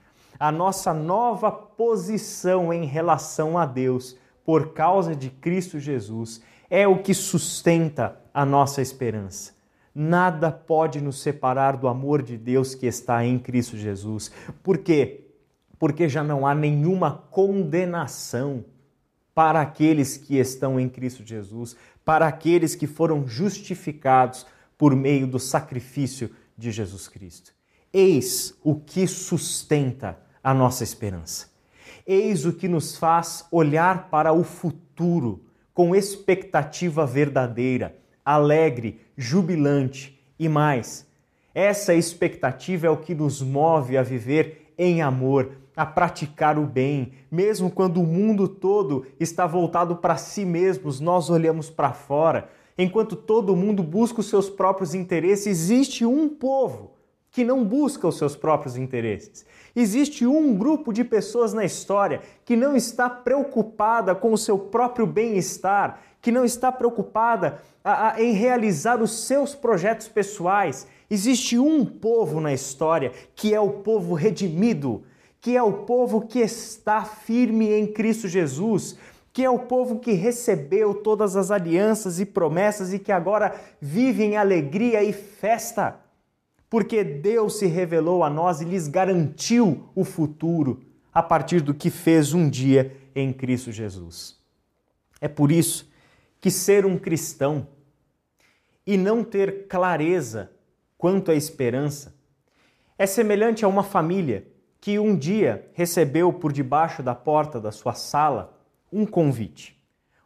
a 0.40 0.50
nossa 0.50 0.94
nova 0.94 1.52
posição 1.52 2.72
em 2.72 2.86
relação 2.86 3.58
a 3.58 3.66
Deus 3.66 4.16
por 4.42 4.72
causa 4.72 5.14
de 5.14 5.28
Cristo 5.28 5.78
Jesus 5.78 6.42
é 6.70 6.88
o 6.88 7.02
que 7.02 7.12
sustenta 7.12 8.18
a 8.32 8.44
nossa 8.46 8.80
esperança. 8.80 9.52
Nada 9.94 10.50
pode 10.50 11.00
nos 11.00 11.20
separar 11.20 11.76
do 11.76 11.86
amor 11.86 12.22
de 12.22 12.38
Deus 12.38 12.74
que 12.74 12.86
está 12.86 13.22
em 13.22 13.38
Cristo 13.38 13.76
Jesus. 13.76 14.30
Por 14.62 14.78
quê? 14.78 15.26
Porque 15.78 16.08
já 16.08 16.24
não 16.24 16.46
há 16.46 16.54
nenhuma 16.54 17.12
condenação 17.30 18.64
para 19.40 19.62
aqueles 19.62 20.18
que 20.18 20.36
estão 20.36 20.78
em 20.78 20.86
Cristo 20.86 21.24
Jesus, 21.24 21.74
para 22.04 22.26
aqueles 22.26 22.74
que 22.74 22.86
foram 22.86 23.26
justificados 23.26 24.46
por 24.76 24.94
meio 24.94 25.26
do 25.26 25.38
sacrifício 25.38 26.30
de 26.58 26.70
Jesus 26.70 27.08
Cristo. 27.08 27.50
Eis 27.90 28.54
o 28.62 28.74
que 28.74 29.06
sustenta 29.06 30.18
a 30.44 30.52
nossa 30.52 30.84
esperança. 30.84 31.48
Eis 32.06 32.44
o 32.44 32.52
que 32.52 32.68
nos 32.68 32.98
faz 32.98 33.46
olhar 33.50 34.10
para 34.10 34.30
o 34.30 34.44
futuro 34.44 35.42
com 35.72 35.96
expectativa 35.96 37.06
verdadeira, 37.06 37.96
alegre, 38.22 39.00
jubilante 39.16 40.22
E 40.38 40.50
mais, 40.50 41.06
essa 41.54 41.94
expectativa 41.94 42.88
é 42.88 42.90
o 42.90 42.98
que 42.98 43.14
nos 43.14 43.40
move 43.40 43.96
a 43.96 44.02
viver 44.02 44.74
em 44.76 45.00
amor, 45.00 45.52
a 45.76 45.86
praticar 45.86 46.58
o 46.58 46.66
bem. 46.66 47.12
Mesmo 47.30 47.70
quando 47.70 48.00
o 48.00 48.06
mundo 48.06 48.48
todo 48.48 49.06
está 49.18 49.46
voltado 49.46 49.96
para 49.96 50.16
si 50.16 50.44
mesmos, 50.44 51.00
nós 51.00 51.30
olhamos 51.30 51.70
para 51.70 51.92
fora. 51.92 52.48
Enquanto 52.76 53.16
todo 53.16 53.56
mundo 53.56 53.82
busca 53.82 54.20
os 54.20 54.28
seus 54.28 54.48
próprios 54.48 54.94
interesses, 54.94 55.46
existe 55.46 56.04
um 56.04 56.28
povo 56.28 56.92
que 57.30 57.44
não 57.44 57.64
busca 57.64 58.08
os 58.08 58.18
seus 58.18 58.34
próprios 58.34 58.76
interesses. 58.76 59.44
Existe 59.74 60.26
um 60.26 60.56
grupo 60.56 60.92
de 60.92 61.04
pessoas 61.04 61.52
na 61.52 61.64
história 61.64 62.22
que 62.44 62.56
não 62.56 62.74
está 62.74 63.08
preocupada 63.08 64.14
com 64.14 64.32
o 64.32 64.38
seu 64.38 64.58
próprio 64.58 65.06
bem-estar, 65.06 66.00
que 66.20 66.32
não 66.32 66.44
está 66.44 66.72
preocupada 66.72 67.62
a, 67.84 68.14
a, 68.14 68.22
em 68.22 68.32
realizar 68.32 69.00
os 69.00 69.26
seus 69.26 69.54
projetos 69.54 70.08
pessoais. 70.08 70.86
Existe 71.08 71.58
um 71.58 71.84
povo 71.84 72.40
na 72.40 72.52
história 72.52 73.12
que 73.34 73.54
é 73.54 73.60
o 73.60 73.70
povo 73.70 74.14
redimido, 74.14 75.04
que 75.40 75.56
é 75.56 75.62
o 75.62 75.84
povo 75.84 76.26
que 76.26 76.40
está 76.40 77.04
firme 77.04 77.70
em 77.70 77.86
Cristo 77.86 78.28
Jesus, 78.28 78.96
que 79.32 79.44
é 79.44 79.50
o 79.50 79.58
povo 79.58 79.98
que 79.98 80.12
recebeu 80.12 80.94
todas 80.94 81.36
as 81.36 81.50
alianças 81.50 82.20
e 82.20 82.26
promessas 82.26 82.92
e 82.92 82.98
que 82.98 83.12
agora 83.12 83.54
vive 83.80 84.22
em 84.22 84.36
alegria 84.36 85.02
e 85.02 85.12
festa 85.12 86.00
porque 86.70 87.02
Deus 87.02 87.58
se 87.58 87.66
revelou 87.66 88.22
a 88.22 88.30
nós 88.30 88.60
e 88.60 88.64
lhes 88.64 88.86
garantiu 88.86 89.88
o 89.92 90.04
futuro 90.04 90.80
a 91.12 91.20
partir 91.20 91.60
do 91.60 91.74
que 91.74 91.90
fez 91.90 92.32
um 92.32 92.48
dia 92.48 92.96
em 93.12 93.32
Cristo 93.32 93.72
Jesus. 93.72 94.38
É 95.20 95.26
por 95.26 95.50
isso 95.50 95.90
que 96.40 96.48
ser 96.48 96.86
um 96.86 96.96
cristão 96.96 97.66
e 98.86 98.96
não 98.96 99.24
ter 99.24 99.66
clareza 99.66 100.52
quanto 100.96 101.32
à 101.32 101.34
esperança 101.34 102.14
é 102.96 103.04
semelhante 103.04 103.64
a 103.64 103.68
uma 103.68 103.82
família 103.82 104.46
que 104.80 104.98
um 104.98 105.14
dia 105.16 105.68
recebeu 105.74 106.32
por 106.32 106.52
debaixo 106.52 107.02
da 107.02 107.14
porta 107.14 107.60
da 107.60 107.70
sua 107.70 107.92
sala 107.92 108.56
um 108.92 109.04
convite. 109.04 109.78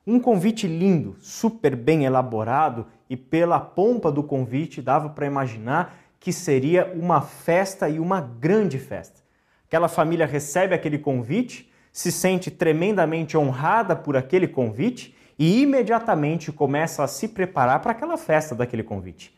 Um 0.07 0.21
convite 0.21 0.67
lindo, 0.67 1.17
super 1.21 1.75
bem 1.75 2.05
elaborado 2.05 2.87
e 3.09 3.17
pela 3.17 3.59
pompa 3.59 4.13
do 4.13 4.23
convite 4.23 4.81
dava 4.81 5.09
para 5.09 5.27
imaginar 5.27 5.97
que 6.21 6.33
seria 6.33 6.93
uma 6.95 7.21
festa 7.21 7.89
e 7.89 7.99
uma 7.99 8.21
grande 8.21 8.79
festa. 8.79 9.23
Aquela 9.67 9.89
família 9.89 10.27
recebe 10.27 10.75
aquele 10.75 10.99
convite, 10.99 11.71
se 11.93 12.13
sente 12.13 12.51
tremendamente 12.51 13.37
honrada 13.37 13.97
por 13.97 14.17
aquele 14.17 14.47
convite 14.47 15.17
e 15.39 15.63
imediatamente 15.63 16.53
começa 16.53 17.03
a 17.03 17.09
se 17.09 17.29
preparar 17.29 17.81
para 17.81 17.93
aquela 17.93 18.17
festa 18.17 18.55
daquele 18.55 18.83
convite. 18.83 19.35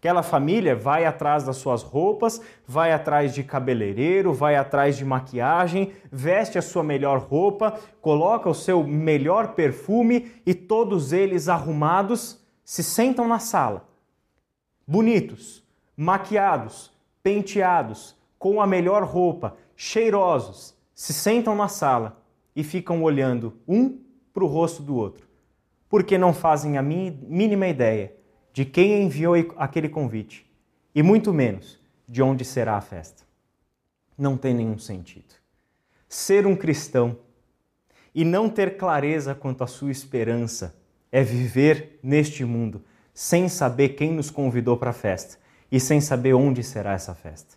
Aquela 0.00 0.22
família 0.22 0.74
vai 0.74 1.04
atrás 1.04 1.44
das 1.44 1.58
suas 1.58 1.82
roupas, 1.82 2.40
vai 2.66 2.90
atrás 2.90 3.34
de 3.34 3.44
cabeleireiro, 3.44 4.32
vai 4.32 4.56
atrás 4.56 4.96
de 4.96 5.04
maquiagem, 5.04 5.92
veste 6.10 6.56
a 6.56 6.62
sua 6.62 6.82
melhor 6.82 7.18
roupa, 7.18 7.78
coloca 8.00 8.48
o 8.48 8.54
seu 8.54 8.82
melhor 8.82 9.48
perfume 9.48 10.32
e 10.46 10.54
todos 10.54 11.12
eles 11.12 11.50
arrumados 11.50 12.42
se 12.64 12.82
sentam 12.82 13.28
na 13.28 13.38
sala. 13.38 13.90
Bonitos, 14.86 15.62
maquiados, 15.94 16.90
penteados, 17.22 18.16
com 18.38 18.62
a 18.62 18.66
melhor 18.66 19.04
roupa, 19.04 19.54
cheirosos, 19.76 20.74
se 20.94 21.12
sentam 21.12 21.54
na 21.54 21.68
sala 21.68 22.22
e 22.56 22.64
ficam 22.64 23.02
olhando 23.02 23.52
um 23.68 23.98
para 24.32 24.44
o 24.44 24.46
rosto 24.46 24.82
do 24.82 24.96
outro, 24.96 25.28
porque 25.90 26.16
não 26.16 26.32
fazem 26.32 26.78
a 26.78 26.82
mínima 26.82 27.66
ideia 27.66 28.18
de 28.52 28.64
quem 28.64 29.02
enviou 29.02 29.34
aquele 29.56 29.88
convite 29.88 30.46
e 30.94 31.02
muito 31.02 31.32
menos 31.32 31.78
de 32.08 32.22
onde 32.22 32.44
será 32.44 32.76
a 32.76 32.80
festa. 32.80 33.22
Não 34.18 34.36
tem 34.36 34.54
nenhum 34.54 34.78
sentido. 34.78 35.34
Ser 36.08 36.46
um 36.46 36.56
cristão 36.56 37.18
e 38.14 38.24
não 38.24 38.48
ter 38.48 38.76
clareza 38.76 39.34
quanto 39.34 39.62
à 39.62 39.66
sua 39.66 39.90
esperança 39.90 40.76
é 41.12 41.22
viver 41.22 41.98
neste 42.02 42.44
mundo 42.44 42.84
sem 43.14 43.48
saber 43.48 43.90
quem 43.90 44.12
nos 44.12 44.30
convidou 44.30 44.76
para 44.76 44.90
a 44.90 44.94
festa 44.94 45.38
e 45.70 45.78
sem 45.78 46.00
saber 46.00 46.34
onde 46.34 46.62
será 46.62 46.94
essa 46.94 47.14
festa. 47.14 47.54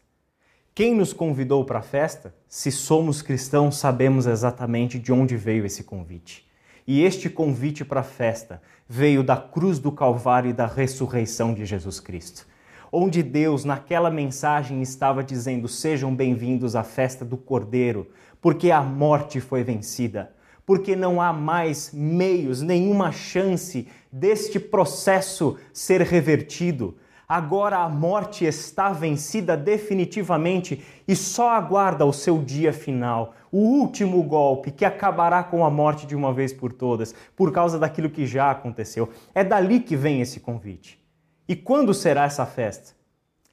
Quem 0.75 0.95
nos 0.95 1.13
convidou 1.13 1.65
para 1.65 1.79
a 1.79 1.83
festa? 1.83 2.33
Se 2.47 2.71
somos 2.71 3.21
cristãos, 3.21 3.77
sabemos 3.77 4.25
exatamente 4.25 4.97
de 4.97 5.11
onde 5.11 5.37
veio 5.37 5.65
esse 5.65 5.83
convite. 5.83 6.47
E 6.85 7.01
este 7.01 7.29
convite 7.29 7.85
para 7.85 8.01
a 8.01 8.03
festa 8.03 8.61
veio 8.87 9.23
da 9.23 9.37
cruz 9.37 9.79
do 9.79 9.91
Calvário 9.91 10.49
e 10.49 10.53
da 10.53 10.65
ressurreição 10.65 11.53
de 11.53 11.65
Jesus 11.65 11.99
Cristo. 11.99 12.45
Onde 12.91 13.23
Deus, 13.23 13.63
naquela 13.63 14.11
mensagem, 14.11 14.81
estava 14.81 15.23
dizendo: 15.23 15.67
Sejam 15.67 16.13
bem-vindos 16.13 16.75
à 16.75 16.83
festa 16.83 17.23
do 17.23 17.37
Cordeiro, 17.37 18.09
porque 18.41 18.69
a 18.69 18.81
morte 18.81 19.39
foi 19.39 19.63
vencida, 19.63 20.33
porque 20.65 20.95
não 20.95 21.21
há 21.21 21.31
mais 21.31 21.91
meios, 21.93 22.61
nenhuma 22.61 23.11
chance 23.11 23.87
deste 24.11 24.59
processo 24.59 25.57
ser 25.71 26.01
revertido 26.01 26.97
Agora 27.27 27.77
a 27.77 27.89
morte 27.89 28.45
está 28.45 28.91
vencida 28.91 29.55
definitivamente 29.55 30.83
e 31.07 31.15
só 31.15 31.49
aguarda 31.49 32.05
o 32.05 32.13
seu 32.13 32.37
dia 32.37 32.73
final, 32.73 33.33
o 33.53 33.59
último 33.59 34.23
golpe 34.23 34.71
que 34.71 34.83
acabará 34.83 35.43
com 35.43 35.63
a 35.63 35.69
morte 35.69 36.07
de 36.07 36.15
uma 36.15 36.33
vez 36.33 36.51
por 36.51 36.73
todas, 36.73 37.13
por 37.35 37.51
causa 37.51 37.77
daquilo 37.77 38.09
que 38.09 38.25
já 38.25 38.49
aconteceu. 38.49 39.09
É 39.35 39.43
dali 39.43 39.79
que 39.79 39.95
vem 39.95 40.21
esse 40.21 40.39
convite. 40.39 40.99
E 41.47 41.55
quando 41.55 41.93
será 41.93 42.23
essa 42.23 42.47
festa? 42.47 42.95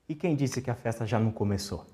E 0.09 0.15
quem 0.15 0.35
disse 0.35 0.63
que 0.63 0.71
a 0.71 0.75
festa 0.75 1.05
já 1.05 1.21
não 1.21 1.31
começou? 1.31 1.85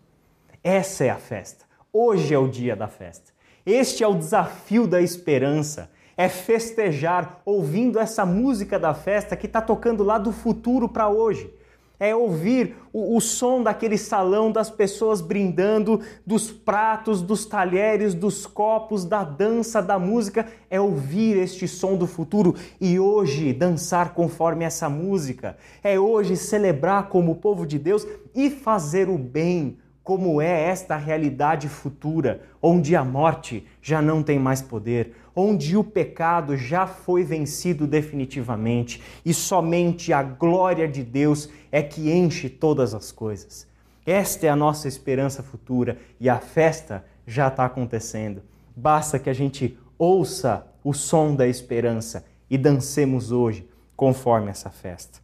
Essa 0.62 1.04
é 1.04 1.10
a 1.10 1.16
festa. 1.16 1.64
Hoje 1.92 2.32
é 2.32 2.38
o 2.38 2.46
dia 2.46 2.76
da 2.76 2.86
festa. 2.86 3.32
Este 3.66 4.04
é 4.04 4.06
o 4.06 4.14
desafio 4.14 4.86
da 4.86 5.02
esperança. 5.02 5.90
É 6.16 6.28
festejar 6.28 7.42
ouvindo 7.44 7.98
essa 7.98 8.24
música 8.24 8.78
da 8.78 8.94
festa 8.94 9.36
que 9.36 9.46
está 9.46 9.60
tocando 9.60 10.04
lá 10.04 10.16
do 10.16 10.30
futuro 10.30 10.88
para 10.88 11.08
hoje 11.08 11.52
é 11.98 12.14
ouvir 12.14 12.76
o, 12.92 13.16
o, 13.16 13.20
som 13.20 13.62
daquele 13.62 13.96
salão 13.96 14.52
das 14.52 14.70
pessoas 14.70 15.20
brindando, 15.20 16.00
dos 16.26 16.50
pratos, 16.50 17.22
dos 17.22 17.46
talheres, 17.46 18.14
dos 18.14 18.46
copos, 18.46 19.04
da 19.04 19.24
dança, 19.24 19.80
da 19.82 19.98
música, 19.98 20.46
é 20.70 20.80
ouvir 20.80 21.36
este 21.36 21.66
som 21.66 21.96
do 21.96 22.06
futuro 22.06 22.54
e 22.80 22.98
hoje 22.98 23.52
dançar 23.52 24.14
conforme 24.14 24.64
essa 24.64 24.88
música, 24.88 25.56
é 25.82 25.98
hoje 25.98 26.36
celebrar 26.36 27.08
como 27.08 27.36
povo 27.36 27.66
de 27.66 27.78
Deus 27.78 28.06
e 28.34 28.50
fazer 28.50 29.08
o 29.08 29.16
bem, 29.16 29.78
como 30.02 30.40
é 30.40 30.68
esta 30.68 30.96
realidade 30.96 31.68
futura, 31.68 32.42
onde 32.62 32.94
a 32.94 33.04
morte 33.04 33.66
já 33.82 34.00
não 34.00 34.22
tem 34.22 34.38
mais 34.38 34.62
poder, 34.62 35.12
onde 35.36 35.76
o 35.76 35.84
pecado 35.84 36.56
já 36.56 36.86
foi 36.86 37.22
vencido 37.22 37.86
definitivamente 37.86 39.02
e 39.22 39.34
somente 39.34 40.10
a 40.10 40.22
glória 40.22 40.88
de 40.88 41.02
Deus 41.02 41.50
é 41.70 41.82
que 41.82 42.10
enche 42.10 42.48
todas 42.48 42.94
as 42.94 43.12
coisas. 43.12 43.68
Esta 44.06 44.46
é 44.46 44.48
a 44.48 44.56
nossa 44.56 44.88
esperança 44.88 45.42
futura 45.42 45.98
e 46.18 46.30
a 46.30 46.38
festa 46.38 47.04
já 47.26 47.48
está 47.48 47.66
acontecendo. 47.66 48.42
Basta 48.74 49.18
que 49.18 49.28
a 49.28 49.34
gente 49.34 49.78
ouça 49.98 50.66
o 50.82 50.94
som 50.94 51.34
da 51.34 51.46
esperança 51.46 52.24
e 52.48 52.56
dancemos 52.56 53.30
hoje 53.30 53.68
conforme 53.94 54.50
essa 54.50 54.70
festa. 54.70 55.18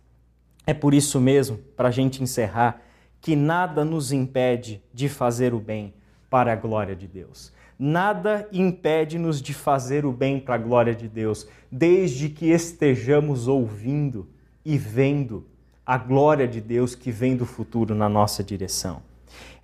É 0.67 0.75
por 0.75 0.93
isso 0.93 1.21
mesmo, 1.21 1.57
para 1.77 1.89
a 1.89 1.93
gente 1.93 2.23
encerrar, 2.23 2.83
que 3.21 3.35
nada 3.37 3.85
nos 3.85 4.13
impede 4.13 4.83
de 4.93 5.09
fazer 5.09 5.55
o 5.55 5.61
bem 5.61 5.95
para 6.29 6.53
a 6.53 6.57
glória 6.57 6.97
de 6.97 7.07
Deus. 7.07 7.53
Nada 7.85 8.49
impede-nos 8.53 9.43
de 9.43 9.53
fazer 9.53 10.07
o 10.07 10.13
bem 10.13 10.39
para 10.39 10.55
a 10.55 10.59
glória 10.59 10.95
de 10.95 11.09
Deus, 11.09 11.49
desde 11.69 12.29
que 12.29 12.53
estejamos 12.53 13.49
ouvindo 13.49 14.29
e 14.65 14.79
vendo 14.79 15.45
a 15.85 15.99
glória 15.99 16.47
de 16.47 16.61
Deus 16.61 16.95
que 16.95 17.11
vem 17.11 17.35
do 17.35 17.45
futuro 17.45 17.93
na 17.93 18.09
nossa 18.09 18.45
direção. 18.45 19.03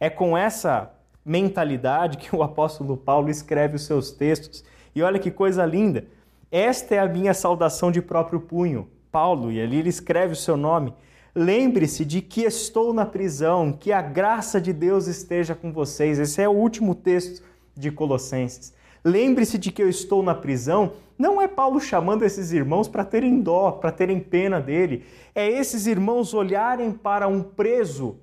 É 0.01 0.11
com 0.11 0.37
essa 0.37 0.91
mentalidade 1.25 2.19
que 2.19 2.35
o 2.35 2.43
apóstolo 2.43 2.97
Paulo 2.97 3.31
escreve 3.31 3.77
os 3.77 3.87
seus 3.87 4.11
textos. 4.11 4.65
E 4.97 5.01
olha 5.01 5.21
que 5.21 5.31
coisa 5.31 5.65
linda! 5.65 6.05
Esta 6.51 6.97
é 6.97 6.99
a 6.99 7.07
minha 7.07 7.33
saudação 7.33 7.93
de 7.93 8.03
próprio 8.03 8.41
punho. 8.41 8.89
Paulo, 9.13 9.53
e 9.53 9.61
ali 9.61 9.77
ele 9.77 9.91
escreve 9.91 10.33
o 10.33 10.37
seu 10.37 10.57
nome. 10.57 10.93
Lembre-se 11.37 12.05
de 12.05 12.21
que 12.21 12.43
estou 12.43 12.93
na 12.93 13.07
prisão, 13.07 13.71
que 13.71 13.93
a 13.93 14.03
graça 14.03 14.61
de 14.61 14.73
Deus 14.73 15.07
esteja 15.07 15.55
com 15.55 15.73
vocês. 15.73 16.19
Esse 16.19 16.43
é 16.43 16.49
o 16.49 16.53
último 16.53 16.97
texto 16.97 17.47
de 17.79 17.91
Colossenses. 17.93 18.75
Lembre-se 19.05 19.57
de 19.57 19.71
que 19.71 19.81
eu 19.81 19.89
estou 19.89 20.23
na 20.23 20.35
prisão. 20.35 20.93
Não 21.17 21.41
é 21.41 21.47
Paulo 21.47 21.81
chamando 21.81 22.25
esses 22.25 22.53
irmãos 22.53 22.89
para 22.89 23.05
terem 23.05 23.41
dó, 23.41 23.71
para 23.71 23.93
terem 23.93 24.19
pena 24.19 24.61
dele. 24.61 25.05
É 25.35 25.49
esses 25.49 25.87
irmãos 25.87 26.35
olharem 26.35 26.93
para 26.93 27.29
um 27.29 27.43
preso 27.43 28.17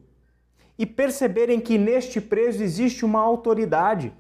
e 0.78 0.86
perceberem 0.86 1.60
que 1.60 1.78
neste 1.78 2.20
preso 2.20 2.62
existe 2.62 3.06
uma 3.06 3.22
autoridade. 3.22 4.14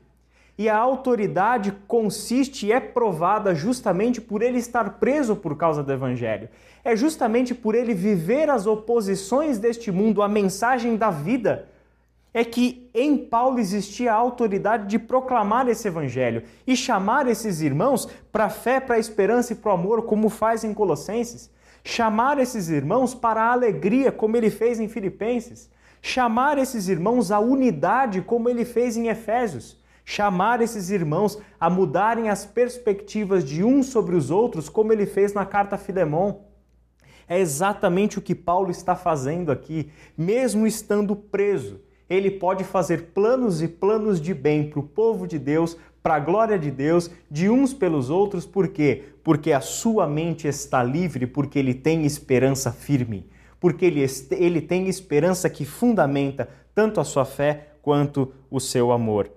E 0.57 0.69
a 0.69 0.77
autoridade 0.77 1.73
consiste 1.85 2.67
e 2.67 2.71
é 2.71 2.79
provada 2.79 3.53
justamente 3.53 4.21
por 4.21 4.41
ele 4.41 4.57
estar 4.57 4.91
preso 4.99 5.35
por 5.35 5.57
causa 5.57 5.83
do 5.83 5.91
Evangelho. 5.91 6.47
É 6.81 6.95
justamente 6.95 7.53
por 7.53 7.75
ele 7.75 7.93
viver 7.93 8.49
as 8.49 8.65
oposições 8.65 9.59
deste 9.59 9.91
mundo, 9.91 10.21
a 10.21 10.29
mensagem 10.29 10.95
da 10.95 11.09
vida. 11.09 11.67
É 12.35 12.43
que 12.43 12.89
em 12.93 13.17
Paulo 13.17 13.59
existia 13.59 14.11
a 14.11 14.17
autoridade 14.17 14.87
de 14.87 14.99
proclamar 14.99 15.69
esse 15.69 15.87
Evangelho 15.87 16.43
e 16.67 16.75
chamar 16.75 17.29
esses 17.29 17.61
irmãos 17.61 18.09
para 18.29 18.45
a 18.45 18.49
fé, 18.49 18.81
para 18.81 18.95
a 18.95 18.99
esperança 18.99 19.53
e 19.53 19.55
para 19.55 19.71
o 19.71 19.73
amor, 19.73 20.01
como 20.01 20.27
faz 20.27 20.65
em 20.65 20.73
Colossenses. 20.73 21.49
Chamar 21.81 22.37
esses 22.37 22.67
irmãos 22.67 23.15
para 23.15 23.41
a 23.41 23.53
alegria, 23.53 24.11
como 24.11 24.35
ele 24.35 24.49
fez 24.49 24.81
em 24.81 24.89
Filipenses. 24.89 25.69
Chamar 26.01 26.57
esses 26.57 26.89
irmãos 26.89 27.31
à 27.31 27.39
unidade, 27.39 28.21
como 28.21 28.49
ele 28.49 28.65
fez 28.65 28.97
em 28.97 29.07
Efésios 29.07 29.79
chamar 30.07 30.61
esses 30.61 30.91
irmãos 30.91 31.39
a 31.59 31.67
mudarem 31.67 32.29
as 32.29 32.45
perspectivas 32.45 33.43
de 33.43 33.63
uns 33.63 33.87
sobre 33.87 34.15
os 34.15 34.29
outros, 34.29 34.69
como 34.69 34.93
ele 34.93 35.07
fez 35.07 35.33
na 35.33 35.47
carta 35.47 35.75
a 35.75 35.79
Filemon. 35.79 36.43
É 37.27 37.39
exatamente 37.39 38.19
o 38.19 38.21
que 38.21 38.35
Paulo 38.35 38.69
está 38.69 38.95
fazendo 38.95 39.51
aqui, 39.51 39.91
mesmo 40.15 40.67
estando 40.67 41.15
preso. 41.15 41.81
Ele 42.09 42.29
pode 42.29 42.63
fazer 42.63 43.11
planos 43.13 43.61
e 43.61 43.67
planos 43.67 44.21
de 44.21 44.33
bem 44.33 44.69
para 44.69 44.79
o 44.79 44.83
povo 44.83 45.27
de 45.27 45.39
Deus, 45.39 45.77
para 46.03 46.15
a 46.15 46.19
glória 46.19 46.59
de 46.59 46.69
Deus, 46.69 47.09
de 47.31 47.49
uns 47.49 47.73
pelos 47.73 48.11
outros, 48.11 48.45
por 48.45 48.67
quê? 48.67 49.05
Porque 49.23 49.51
a 49.51 49.59
sua 49.59 50.05
mente 50.05 50.47
está 50.47 50.83
livre, 50.83 51.25
porque 51.25 51.57
ele 51.57 51.73
tem 51.73 52.05
esperança 52.05 52.71
firme, 52.71 53.27
porque 53.59 53.85
ele, 53.85 54.05
ele 54.31 54.61
tem 54.61 54.87
esperança 54.87 55.49
que 55.49 55.65
fundamenta 55.65 56.47
tanto 56.75 56.99
a 56.99 57.03
sua 57.03 57.25
fé 57.25 57.69
quanto 57.81 58.31
o 58.51 58.59
seu 58.59 58.91
amor. 58.91 59.31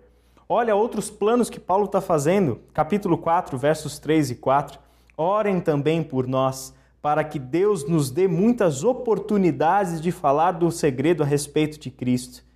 Olha 0.46 0.74
outros 0.74 1.10
planos 1.10 1.48
que 1.48 1.60
Paulo 1.60 1.84
está 1.84 2.00
fazendo, 2.00 2.60
capítulo 2.74 3.16
4, 3.16 3.56
versos 3.56 3.98
3 3.98 4.32
e 4.32 4.34
4. 4.34 4.78
Orem 5.16 5.60
também 5.60 6.02
por 6.02 6.26
nós, 6.26 6.74
para 7.00 7.22
que 7.24 7.38
Deus 7.38 7.88
nos 7.88 8.10
dê 8.10 8.26
muitas 8.26 8.84
oportunidades 8.84 10.00
de 10.00 10.10
falar 10.10 10.52
do 10.52 10.70
segredo 10.70 11.22
a 11.22 11.26
respeito 11.26 11.78
de 11.78 11.90
Cristo. 11.90 12.47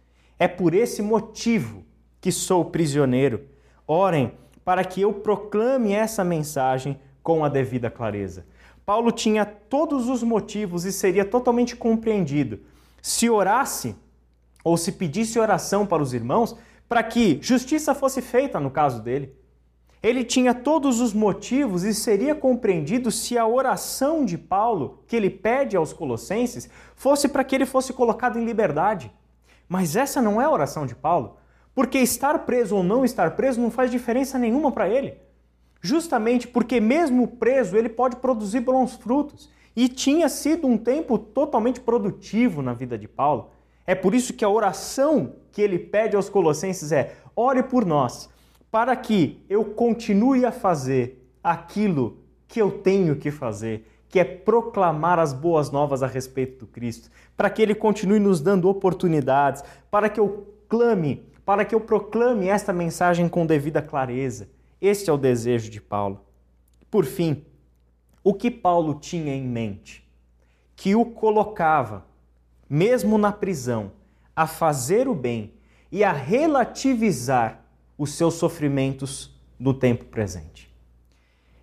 É 0.43 0.49
por 0.49 0.74
esse 0.74 1.01
motivo 1.03 1.84
que 2.20 2.32
sou 2.32 2.64
prisioneiro. 2.64 3.47
Orem 3.86 4.32
para 4.64 4.84
que 4.84 5.01
eu 5.01 5.12
proclame 5.12 5.93
essa 5.93 6.24
mensagem 6.24 6.99
com 7.22 7.45
a 7.45 7.49
devida 7.49 7.88
clareza. 7.88 8.45
Paulo 8.84 9.12
tinha 9.12 9.47
todos 9.47 10.09
os 10.09 10.20
motivos 10.20 10.84
e 10.84 10.90
seria 10.90 11.24
totalmente 11.24 11.76
compreendido 11.76 12.59
se 13.01 13.30
orasse 13.30 13.95
ou 14.64 14.76
se 14.76 14.90
pedisse 14.90 15.38
oração 15.38 15.86
para 15.86 16.03
os 16.03 16.12
irmãos 16.12 16.57
para 16.88 17.05
que 17.05 17.38
justiça 17.40 17.95
fosse 17.95 18.20
feita 18.20 18.59
no 18.59 18.68
caso 18.68 19.01
dele. 19.01 19.32
Ele 20.03 20.24
tinha 20.24 20.53
todos 20.53 20.99
os 21.01 21.14
motivos 21.14 21.84
e 21.84 21.95
seria 21.95 22.34
compreendido 22.34 23.12
se 23.12 23.38
a 23.38 23.47
oração 23.47 24.24
de 24.24 24.36
Paulo, 24.36 25.05
que 25.07 25.14
ele 25.14 25.30
pede 25.30 25.76
aos 25.76 25.93
Colossenses, 25.93 26.68
fosse 26.97 27.28
para 27.28 27.45
que 27.45 27.55
ele 27.55 27.64
fosse 27.64 27.93
colocado 27.93 28.40
em 28.40 28.45
liberdade. 28.45 29.09
Mas 29.72 29.96
essa 29.96 30.20
não 30.20 30.38
é 30.38 30.44
a 30.44 30.50
oração 30.50 30.84
de 30.84 30.94
Paulo, 30.94 31.38
porque 31.74 31.96
estar 31.96 32.40
preso 32.40 32.76
ou 32.76 32.82
não 32.82 33.06
estar 33.06 33.34
preso 33.34 33.58
não 33.58 33.70
faz 33.70 33.90
diferença 33.90 34.38
nenhuma 34.38 34.70
para 34.70 34.86
ele. 34.86 35.14
Justamente 35.80 36.46
porque, 36.46 36.78
mesmo 36.78 37.26
preso, 37.26 37.74
ele 37.74 37.88
pode 37.88 38.16
produzir 38.16 38.60
bons 38.60 38.96
frutos. 38.96 39.48
E 39.74 39.88
tinha 39.88 40.28
sido 40.28 40.66
um 40.66 40.76
tempo 40.76 41.16
totalmente 41.16 41.80
produtivo 41.80 42.60
na 42.60 42.74
vida 42.74 42.98
de 42.98 43.08
Paulo. 43.08 43.48
É 43.86 43.94
por 43.94 44.14
isso 44.14 44.34
que 44.34 44.44
a 44.44 44.48
oração 44.50 45.36
que 45.50 45.62
ele 45.62 45.78
pede 45.78 46.16
aos 46.16 46.28
Colossenses 46.28 46.92
é: 46.92 47.16
ore 47.34 47.62
por 47.62 47.86
nós, 47.86 48.28
para 48.70 48.94
que 48.94 49.42
eu 49.48 49.64
continue 49.64 50.44
a 50.44 50.52
fazer 50.52 51.26
aquilo 51.42 52.18
que 52.46 52.60
eu 52.60 52.70
tenho 52.70 53.16
que 53.16 53.30
fazer, 53.30 53.90
que 54.12 54.20
é 54.20 54.24
proclamar 54.24 55.18
as 55.18 55.32
boas 55.32 55.70
novas 55.70 56.02
a 56.02 56.06
respeito 56.06 56.60
do 56.60 56.66
Cristo, 56.66 57.10
para 57.34 57.48
que 57.48 57.62
ele 57.62 57.74
continue 57.74 58.18
nos 58.20 58.42
dando 58.42 58.68
oportunidades, 58.68 59.64
para 59.90 60.10
que 60.10 60.20
eu 60.20 60.54
clame, 60.68 61.24
para 61.46 61.64
que 61.64 61.74
eu 61.74 61.80
proclame 61.80 62.46
esta 62.46 62.74
mensagem 62.74 63.26
com 63.26 63.46
devida 63.46 63.80
clareza. 63.80 64.50
Este 64.82 65.08
é 65.08 65.12
o 65.14 65.16
desejo 65.16 65.70
de 65.70 65.80
Paulo. 65.80 66.20
Por 66.90 67.06
fim, 67.06 67.42
o 68.22 68.34
que 68.34 68.50
Paulo 68.50 68.96
tinha 69.00 69.34
em 69.34 69.46
mente? 69.46 70.06
Que 70.76 70.94
o 70.94 71.06
colocava 71.06 72.04
mesmo 72.68 73.16
na 73.16 73.32
prisão, 73.32 73.92
a 74.36 74.46
fazer 74.46 75.08
o 75.08 75.14
bem 75.14 75.54
e 75.90 76.04
a 76.04 76.12
relativizar 76.12 77.64
os 77.96 78.12
seus 78.12 78.34
sofrimentos 78.34 79.34
no 79.58 79.72
tempo 79.72 80.04
presente. 80.04 80.70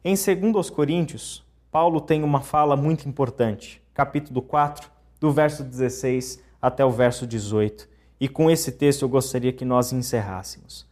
Em 0.04 0.16
2 0.16 0.70
Coríntios, 0.72 1.48
Paulo 1.72 2.02
tem 2.02 2.24
uma 2.24 2.42
fala 2.42 2.76
muito 2.76 3.08
importante, 3.08 3.82
capítulo 3.94 4.42
4, 4.42 4.90
do 5.20 5.32
verso 5.32 5.64
16 5.64 6.42
até 6.60 6.84
o 6.84 6.90
verso 6.90 7.28
18. 7.28 7.88
E 8.20 8.28
com 8.28 8.50
esse 8.50 8.72
texto 8.72 9.04
eu 9.04 9.10
gostaria 9.10 9.54
que 9.54 9.64
nós 9.64 9.94
encerrássemos. 9.94 10.88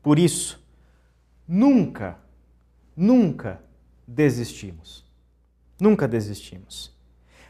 Por 0.00 0.18
isso, 0.18 0.64
nunca, 1.46 2.18
nunca 2.96 3.62
desistimos. 4.06 5.04
Nunca 5.80 6.06
desistimos. 6.06 6.96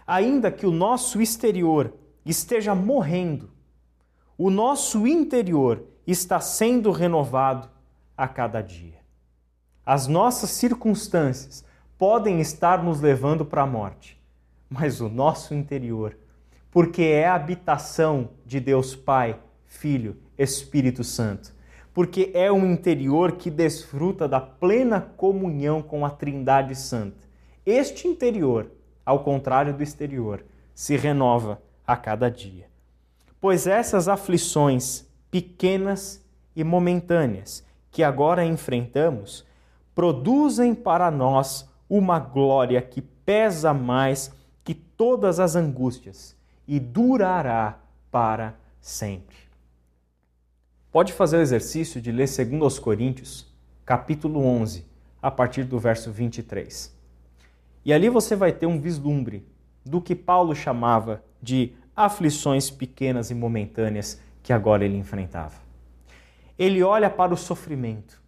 Ainda 0.07 0.51
que 0.51 0.66
o 0.66 0.70
nosso 0.70 1.20
exterior 1.20 1.93
esteja 2.25 2.75
morrendo, 2.75 3.51
o 4.39 4.49
nosso 4.49 5.07
interior 5.07 5.85
está 6.07 6.41
sendo 6.41 6.91
renovado 6.91 7.68
a 8.16 8.27
cada 8.27 8.62
dia. 8.62 9.01
As 9.85 10.07
nossas 10.07 10.51
circunstâncias 10.51 11.64
podem 12.03 12.40
estar 12.40 12.82
nos 12.82 13.00
levando 13.00 13.44
para 13.44 13.62
a 13.62 13.66
morte, 13.66 14.20
mas 14.68 15.00
o 15.00 15.09
nosso 15.09 15.55
interior, 15.55 16.18
porque 16.68 17.00
é 17.00 17.28
a 17.28 17.36
habitação 17.36 18.30
de 18.44 18.59
Deus 18.59 18.96
Pai, 18.96 19.38
Filho, 19.66 20.16
Espírito 20.36 21.05
Santo, 21.05 21.55
porque 21.94 22.32
é 22.34 22.50
um 22.50 22.66
interior 22.66 23.36
que 23.36 23.48
desfruta 23.48 24.26
da 24.26 24.40
plena 24.40 25.00
comunhão 25.16 25.80
com 25.80 26.05
a 26.05 26.11
Trindade 26.11 26.74
Santa. 26.74 27.24
Este 27.64 28.09
interior, 28.09 28.72
ao 29.07 29.22
contrário 29.22 29.72
do 29.72 29.80
exterior, 29.80 30.44
se 30.74 30.96
renova 30.96 31.62
a 31.86 31.96
cada 31.96 32.28
dia. 32.28 32.66
Pois 33.40 33.64
essas 33.68 34.09
aflições 34.09 35.07
pequenas 35.30 36.20
e 36.57 36.64
momentâneas 36.64 37.64
que 37.92 38.03
agora 38.03 38.44
enfrentamos 38.44 39.46
produzem 39.94 40.74
para 40.74 41.09
nós 41.09 41.70
uma 41.95 42.18
glória 42.18 42.80
que 42.80 43.03
pesa 43.03 43.74
mais 43.74 44.34
que 44.64 44.72
todas 44.72 45.38
as 45.38 45.55
angústias 45.55 46.34
e 46.66 46.80
durará 46.80 47.78
para 48.11 48.55
sempre. 48.80 49.36
Pode 50.90 51.12
fazer 51.12 51.36
o 51.36 51.43
exercício 51.43 52.01
de 52.01 52.11
ler 52.11 52.26
2 52.26 52.78
Coríntios, 52.78 53.47
capítulo 53.84 54.43
11, 54.43 54.86
a 55.20 55.30
partir 55.30 55.64
do 55.64 55.78
verso 55.78 56.11
23. 56.11 56.97
E 57.84 57.93
ali 57.93 58.09
você 58.09 58.34
vai 58.34 58.53
ter 58.53 58.64
um 58.64 58.80
vislumbre 58.80 59.47
do 59.84 60.01
que 60.01 60.14
Paulo 60.14 60.55
chamava 60.55 61.22
de 61.43 61.74
aflições 61.95 62.70
pequenas 62.70 63.30
e 63.30 63.34
momentâneas 63.34 64.18
que 64.43 64.55
agora 64.55 64.82
ele 64.82 64.97
enfrentava. 64.97 65.61
Ele 66.59 66.82
olha 66.82 67.11
para 67.11 67.34
o 67.34 67.36
sofrimento, 67.36 68.22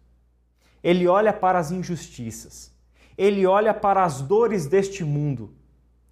ele 0.83 1.07
olha 1.07 1.33
para 1.33 1.57
as 1.57 1.71
injustiças, 1.71 2.74
ele 3.17 3.45
olha 3.45 3.73
para 3.73 4.03
as 4.03 4.21
dores 4.21 4.65
deste 4.65 5.03
mundo 5.03 5.53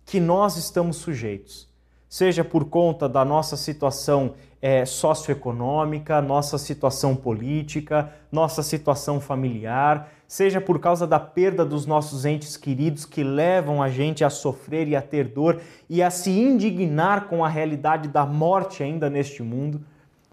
que 0.06 0.20
nós 0.20 0.58
estamos 0.58 0.98
sujeitos, 0.98 1.70
seja 2.10 2.44
por 2.44 2.66
conta 2.66 3.08
da 3.08 3.24
nossa 3.26 3.58
situação 3.58 4.36
é, 4.62 4.86
socioeconômica, 4.86 6.22
nossa 6.22 6.58
situação 6.58 7.16
política, 7.16 8.14
nossa 8.32 8.64
situação 8.64 9.20
familiar, 9.20 10.10
seja 10.28 10.62
por 10.62 10.80
causa 10.80 11.06
da 11.06 11.20
perda 11.20 11.66
dos 11.66 11.86
nossos 11.86 12.26
entes 12.26 12.56
queridos 12.56 13.06
que 13.06 13.24
levam 13.24 13.84
a 13.84 13.90
gente 13.90 14.24
a 14.24 14.30
sofrer 14.30 14.88
e 14.88 14.96
a 14.96 15.02
ter 15.02 15.28
dor 15.28 15.62
e 15.90 16.02
a 16.02 16.10
se 16.10 16.32
indignar 16.32 17.28
com 17.28 17.44
a 17.44 17.50
realidade 17.50 18.08
da 18.08 18.26
morte 18.26 18.82
ainda 18.82 19.10
neste 19.10 19.44
mundo. 19.44 19.82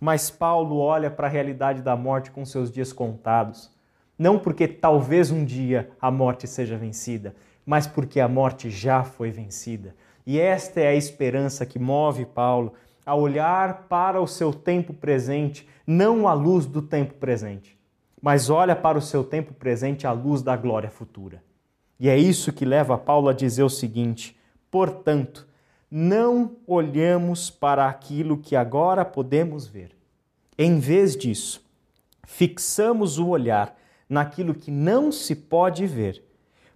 Mas 0.01 0.31
Paulo 0.31 0.79
olha 0.79 1.11
para 1.11 1.27
a 1.27 1.31
realidade 1.31 1.83
da 1.83 1.97
morte 1.97 2.31
com 2.31 2.45
seus 2.45 2.71
dias 2.71 2.93
contados. 2.93 3.71
Não 4.21 4.39
porque 4.39 4.69
talvez 4.69 5.31
um 5.31 5.45
dia 5.45 5.91
a 6.01 6.11
morte 6.11 6.47
seja 6.47 6.77
vencida, 6.77 7.35
mas 7.65 7.87
porque 7.87 8.21
a 8.21 8.29
morte 8.29 8.71
já 8.71 9.03
foi 9.03 9.31
vencida. 9.31 9.97
E 10.27 10.39
esta 10.39 10.81
é 10.81 10.89
a 10.89 10.95
esperança 10.95 11.65
que 11.65 11.79
move 11.79 12.27
Paulo 12.27 12.75
a 13.05 13.15
olhar 13.15 13.87
para 13.89 14.21
o 14.21 14.27
seu 14.27 14.53
tempo 14.53 14.93
presente, 14.93 15.67
não 15.87 16.29
à 16.29 16.35
luz 16.35 16.67
do 16.67 16.83
tempo 16.83 17.15
presente 17.15 17.81
mas 18.21 18.51
olha 18.51 18.77
para 18.77 18.99
o 18.99 19.03
seu 19.03 19.25
tempo 19.25 19.55
presente 19.55 20.07
à 20.07 20.13
luz 20.13 20.43
da 20.43 20.57
glória 20.57 20.91
futura. 20.91 21.43
E 21.99 22.09
é 22.09 22.17
isso 22.17 22.53
que 22.53 22.65
leva 22.65 22.99
Paulo 22.99 23.29
a 23.29 23.33
dizer 23.33 23.63
o 23.63 23.71
seguinte: 23.71 24.37
portanto, 24.71 25.47
não 25.91 26.57
olhamos 26.67 27.51
para 27.51 27.89
aquilo 27.89 28.37
que 28.37 28.55
agora 28.55 29.05
podemos 29.05 29.67
ver. 29.67 29.93
Em 30.59 30.79
vez 30.79 31.17
disso, 31.17 31.65
fixamos 32.27 33.19
o 33.19 33.29
olhar 33.29 33.77
naquilo 34.11 34.53
que 34.53 34.73
não 34.73 35.13
se 35.13 35.37
pode 35.37 35.87
ver, 35.87 36.25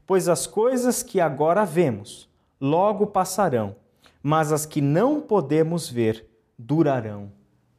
pois 0.07 0.29
as 0.29 0.47
coisas 0.47 1.03
que 1.03 1.21
agora 1.21 1.65
vemos 1.65 2.31
logo 2.61 3.09
passarão, 3.09 3.75
mas 4.23 4.53
as 4.53 4.65
que 4.65 4.81
não 4.81 5.21
podemos 5.21 5.91
ver 5.91 6.31
durarão 6.57 7.33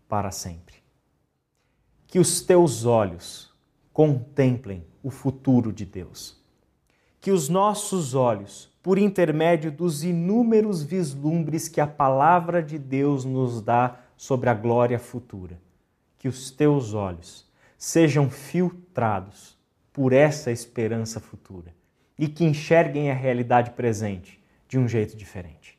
para 0.09 0.29
sempre. 0.29 0.75
Que 2.05 2.19
os 2.19 2.41
teus 2.41 2.85
olhos 2.85 3.49
contemplem 3.93 4.85
o 5.01 5.09
futuro 5.09 5.71
de 5.71 5.85
Deus. 5.85 6.37
Que 7.21 7.31
os 7.31 7.47
nossos 7.47 8.13
olhos, 8.13 8.69
por 8.83 8.97
intermédio 8.97 9.71
dos 9.71 10.03
inúmeros 10.03 10.83
vislumbres 10.83 11.69
que 11.69 11.79
a 11.79 11.87
palavra 11.87 12.61
de 12.61 12.77
Deus 12.77 13.23
nos 13.23 13.61
dá 13.61 13.99
sobre 14.17 14.49
a 14.49 14.53
glória 14.53 14.99
futura, 14.99 15.59
que 16.19 16.27
os 16.27 16.51
teus 16.51 16.93
olhos 16.93 17.44
sejam 17.85 18.31
filtrados 18.31 19.55
por 19.93 20.11
essa 20.11 20.51
esperança 20.51 21.19
futura 21.19 21.71
e 22.17 22.27
que 22.27 22.43
enxerguem 22.43 23.11
a 23.11 23.13
realidade 23.13 23.69
presente 23.69 24.43
de 24.67 24.79
um 24.79 24.87
jeito 24.87 25.15
diferente. 25.15 25.77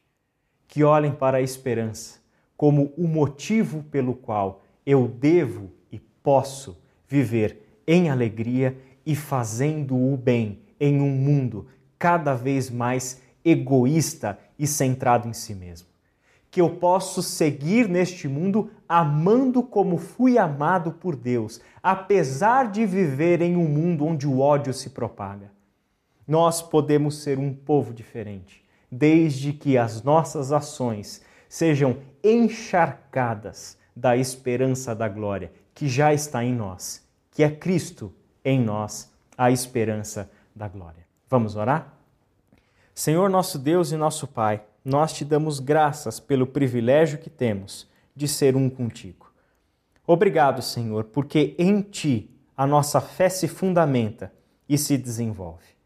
Que 0.69 0.85
olhem 0.85 1.11
para 1.11 1.39
a 1.39 1.43
esperança 1.43 2.21
como 2.57 2.93
o 2.97 3.09
motivo 3.09 3.83
pelo 3.91 4.15
qual 4.15 4.63
eu 4.87 5.09
devo 5.09 5.73
e 5.91 5.99
posso 5.99 6.81
viver 7.09 7.81
em 7.85 8.09
alegria 8.09 8.79
e 9.05 9.17
fazendo 9.17 9.97
o 9.97 10.17
bem 10.17 10.61
em 10.79 11.01
um 11.01 11.11
mundo 11.11 11.67
cada 11.99 12.35
vez 12.35 12.71
mais 12.71 13.21
egoísta 13.45 14.39
e 14.57 14.65
centrado 14.65 15.27
em 15.27 15.33
si 15.33 15.57
mesmo. 15.57 15.89
Que 16.53 16.61
eu 16.61 16.71
posso 16.71 17.21
seguir 17.21 17.89
neste 17.89 18.29
mundo 18.29 18.71
amando 18.89 19.63
como 19.63 19.99
fui 19.99 20.39
amado 20.39 20.93
por 20.93 21.17
Deus, 21.17 21.61
apesar 21.83 22.71
de 22.71 22.85
viver 22.87 23.41
em 23.41 23.57
um 23.57 23.69
mundo 23.69 24.05
onde 24.05 24.27
o 24.27 24.41
ódio 24.41 24.73
se 24.73 24.91
propaga. 24.91 25.51
Nós 26.27 26.61
podemos 26.61 27.23
ser 27.23 27.39
um 27.39 27.53
povo 27.55 27.95
diferente, 27.95 28.65
desde 28.91 29.53
que 29.53 29.79
as 29.79 30.03
nossas 30.03 30.53
ações 30.53 31.23
sejam 31.49 31.99
encharcadas 32.23 33.79
da 33.95 34.17
esperança 34.17 34.95
da 34.95 35.09
glória 35.09 35.53
que 35.75 35.89
já 35.89 36.13
está 36.13 36.43
em 36.43 36.55
nós, 36.55 37.07
que 37.31 37.43
é 37.45 37.51
Cristo 37.51 38.13
em 38.43 38.61
nós, 38.61 39.13
a 39.37 39.51
esperança 39.51 40.31
da 40.55 40.67
glória. 40.69 41.07
Vamos 41.29 41.55
orar? 41.55 41.93
Senhor 42.95 43.29
nosso 43.29 43.59
Deus 43.59 43.93
e 43.93 43.97
nosso 43.97 44.27
Pai, 44.27 44.63
nós 44.83 45.13
te 45.13 45.25
damos 45.25 45.61
graças 45.61 46.19
pelo 46.19 46.47
privilégio 46.47 47.19
que 47.19 47.29
temos 47.29 47.87
de 48.17 48.27
ser 48.27 48.57
um 48.57 48.71
contigo. 48.71 49.31
Obrigado, 50.07 50.63
Senhor, 50.63 51.05
porque 51.05 51.55
em 51.59 51.83
ti 51.83 52.31
a 52.57 52.67
nossa 52.67 53.01
fé 53.01 53.29
se 53.29 53.47
fundamenta 53.47 54.33
e 54.69 54.79
se 54.79 54.97
desenvolve. 54.97 55.77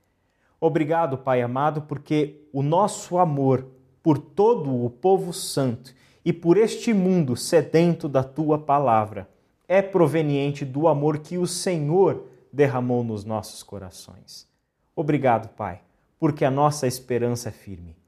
Obrigado, 0.61 1.19
Pai 1.19 1.43
amado, 1.43 1.83
porque 1.83 2.47
o 2.53 2.63
nosso 2.63 3.19
amor 3.19 3.67
por 4.03 4.19
todo 4.19 4.85
o 4.85 4.89
povo 4.89 5.33
santo 5.33 5.93
e 6.25 6.33
por 6.33 6.57
este 6.57 6.93
mundo 6.93 7.37
sedento 7.37 8.09
da 8.09 8.23
tua 8.23 8.59
palavra 8.59 9.29
é 9.67 9.81
proveniente 9.81 10.65
do 10.65 10.87
amor 10.87 11.19
que 11.19 11.39
o 11.39 11.47
Senhor 11.47 12.27
derramou 12.53 13.03
nos 13.03 13.25
nossos 13.25 13.63
corações. 13.63 14.47
Obrigado, 14.95 15.49
Pai, 15.55 15.81
porque 16.19 16.45
a 16.45 16.51
nossa 16.51 16.87
esperança 16.87 17.49
é 17.49 17.53
firme. 17.53 18.00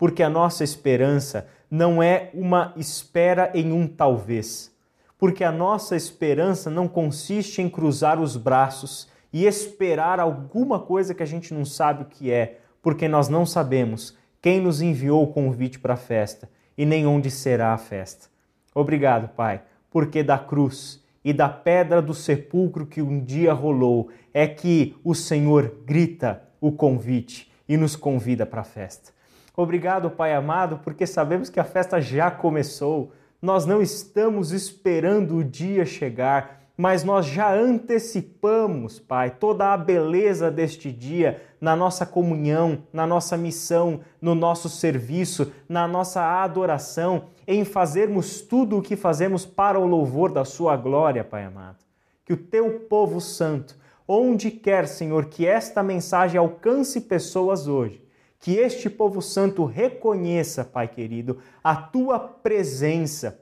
Porque 0.00 0.22
a 0.22 0.30
nossa 0.30 0.64
esperança 0.64 1.46
não 1.70 2.02
é 2.02 2.30
uma 2.32 2.72
espera 2.74 3.50
em 3.52 3.70
um 3.70 3.86
talvez. 3.86 4.74
Porque 5.18 5.44
a 5.44 5.52
nossa 5.52 5.94
esperança 5.94 6.70
não 6.70 6.88
consiste 6.88 7.60
em 7.60 7.68
cruzar 7.68 8.18
os 8.18 8.34
braços 8.34 9.10
e 9.30 9.44
esperar 9.44 10.18
alguma 10.18 10.80
coisa 10.80 11.14
que 11.14 11.22
a 11.22 11.26
gente 11.26 11.52
não 11.52 11.66
sabe 11.66 12.04
o 12.04 12.06
que 12.06 12.32
é, 12.32 12.60
porque 12.80 13.06
nós 13.08 13.28
não 13.28 13.44
sabemos 13.44 14.16
quem 14.40 14.58
nos 14.58 14.80
enviou 14.80 15.22
o 15.22 15.26
convite 15.34 15.78
para 15.78 15.92
a 15.92 15.98
festa 15.98 16.48
e 16.78 16.86
nem 16.86 17.06
onde 17.06 17.30
será 17.30 17.74
a 17.74 17.78
festa. 17.78 18.28
Obrigado, 18.74 19.28
Pai, 19.28 19.60
porque 19.90 20.22
da 20.22 20.38
cruz 20.38 21.04
e 21.22 21.30
da 21.30 21.50
pedra 21.50 22.00
do 22.00 22.14
sepulcro 22.14 22.86
que 22.86 23.02
um 23.02 23.22
dia 23.22 23.52
rolou 23.52 24.08
é 24.32 24.48
que 24.48 24.96
o 25.04 25.14
Senhor 25.14 25.76
grita 25.84 26.42
o 26.58 26.72
convite 26.72 27.52
e 27.68 27.76
nos 27.76 27.96
convida 27.96 28.46
para 28.46 28.62
a 28.62 28.64
festa. 28.64 29.19
Obrigado, 29.56 30.10
Pai 30.10 30.34
amado, 30.34 30.80
porque 30.82 31.06
sabemos 31.06 31.50
que 31.50 31.60
a 31.60 31.64
festa 31.64 32.00
já 32.00 32.30
começou. 32.30 33.12
Nós 33.40 33.66
não 33.66 33.80
estamos 33.80 34.52
esperando 34.52 35.36
o 35.36 35.44
dia 35.44 35.84
chegar 35.84 36.60
mas 36.80 37.04
nós 37.04 37.26
já 37.26 37.54
antecipamos, 37.54 38.98
Pai, 38.98 39.28
toda 39.28 39.70
a 39.70 39.76
beleza 39.76 40.50
deste 40.50 40.90
dia 40.90 41.42
na 41.60 41.76
nossa 41.76 42.06
comunhão, 42.06 42.84
na 42.90 43.06
nossa 43.06 43.36
missão, 43.36 44.00
no 44.18 44.34
nosso 44.34 44.66
serviço, 44.70 45.52
na 45.68 45.86
nossa 45.86 46.22
adoração, 46.42 47.24
em 47.46 47.66
fazermos 47.66 48.40
tudo 48.40 48.78
o 48.78 48.82
que 48.82 48.96
fazemos 48.96 49.44
para 49.44 49.78
o 49.78 49.84
louvor 49.84 50.32
da 50.32 50.42
Sua 50.42 50.74
glória, 50.74 51.22
Pai 51.22 51.44
amado. 51.44 51.84
Que 52.24 52.32
o 52.32 52.36
Teu 52.38 52.80
povo 52.88 53.20
santo, 53.20 53.76
onde 54.08 54.50
quer, 54.50 54.88
Senhor, 54.88 55.26
que 55.26 55.46
esta 55.46 55.82
mensagem 55.82 56.38
alcance 56.38 56.98
pessoas 57.02 57.68
hoje, 57.68 58.02
que 58.40 58.56
este 58.56 58.90
povo 58.90 59.22
santo 59.22 59.64
reconheça, 59.64 60.64
Pai 60.64 60.88
querido, 60.88 61.38
a 61.62 61.76
Tua 61.76 62.18
presença 62.18 63.38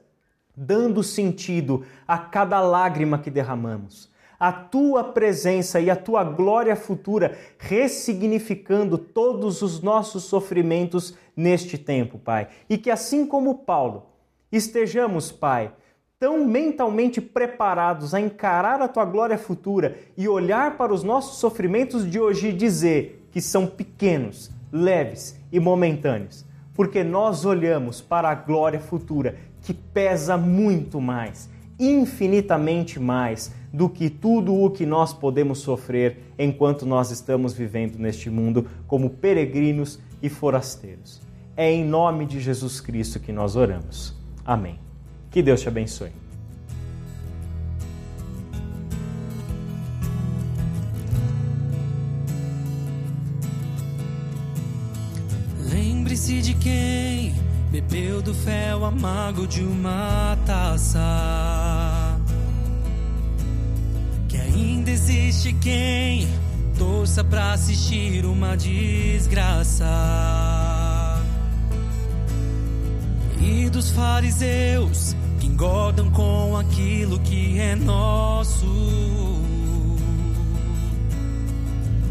dando 0.59 1.01
sentido 1.01 1.85
a 2.05 2.17
cada 2.17 2.59
lágrima 2.59 3.17
que 3.17 3.31
derramamos. 3.31 4.09
A 4.37 4.51
tua 4.51 5.03
presença 5.03 5.79
e 5.81 5.89
a 5.89 5.95
tua 5.95 6.23
glória 6.23 6.75
futura 6.75 7.37
ressignificando 7.57 8.97
todos 8.97 9.61
os 9.61 9.81
nossos 9.81 10.23
sofrimentos 10.23 11.13
neste 11.35 11.77
tempo, 11.77 12.17
Pai. 12.17 12.47
E 12.69 12.77
que 12.77 12.89
assim 12.89 13.25
como 13.25 13.59
Paulo, 13.59 14.05
estejamos, 14.51 15.31
Pai, 15.31 15.73
tão 16.17 16.45
mentalmente 16.45 17.21
preparados 17.21 18.13
a 18.13 18.19
encarar 18.19 18.81
a 18.81 18.87
tua 18.87 19.05
glória 19.05 19.37
futura 19.37 19.97
e 20.17 20.27
olhar 20.27 20.77
para 20.77 20.93
os 20.93 21.03
nossos 21.03 21.39
sofrimentos 21.39 22.09
de 22.09 22.19
hoje 22.19 22.49
e 22.49 22.53
dizer 22.53 23.27
que 23.31 23.41
são 23.41 23.67
pequenos, 23.67 24.51
leves 24.71 25.39
e 25.51 25.59
momentâneos, 25.59 26.45
porque 26.73 27.03
nós 27.03 27.45
olhamos 27.45 28.01
para 28.01 28.29
a 28.29 28.35
glória 28.35 28.79
futura 28.79 29.35
que 29.61 29.73
pesa 29.73 30.37
muito 30.37 31.01
mais, 31.01 31.49
infinitamente 31.79 32.99
mais 32.99 33.51
do 33.71 33.89
que 33.89 34.09
tudo 34.09 34.53
o 34.53 34.69
que 34.69 34.85
nós 34.85 35.13
podemos 35.13 35.59
sofrer 35.59 36.33
enquanto 36.37 36.85
nós 36.85 37.11
estamos 37.11 37.53
vivendo 37.53 37.97
neste 37.97 38.29
mundo 38.29 38.67
como 38.87 39.09
peregrinos 39.09 39.99
e 40.21 40.29
forasteiros. 40.29 41.21
É 41.55 41.71
em 41.71 41.83
nome 41.83 42.25
de 42.25 42.39
Jesus 42.39 42.79
Cristo 42.79 43.19
que 43.19 43.31
nós 43.31 43.55
oramos. 43.55 44.15
Amém. 44.45 44.79
Que 45.29 45.41
Deus 45.41 45.61
te 45.61 45.67
abençoe. 45.67 46.28
De 56.29 56.53
quem 56.53 57.33
bebeu 57.71 58.21
do 58.21 58.35
fel 58.35 58.85
amargo 58.85 59.47
de 59.47 59.63
uma 59.63 60.37
taça. 60.45 60.99
Que 64.27 64.37
ainda 64.37 64.91
existe 64.91 65.51
quem 65.53 66.29
torça 66.77 67.23
pra 67.23 67.53
assistir 67.53 68.25
uma 68.25 68.55
desgraça. 68.55 69.85
E 73.41 73.67
dos 73.71 73.89
fariseus 73.89 75.15
que 75.39 75.47
engordam 75.47 76.11
com 76.11 76.55
aquilo 76.55 77.19
que 77.21 77.59
é 77.59 77.75
nosso. 77.75 78.67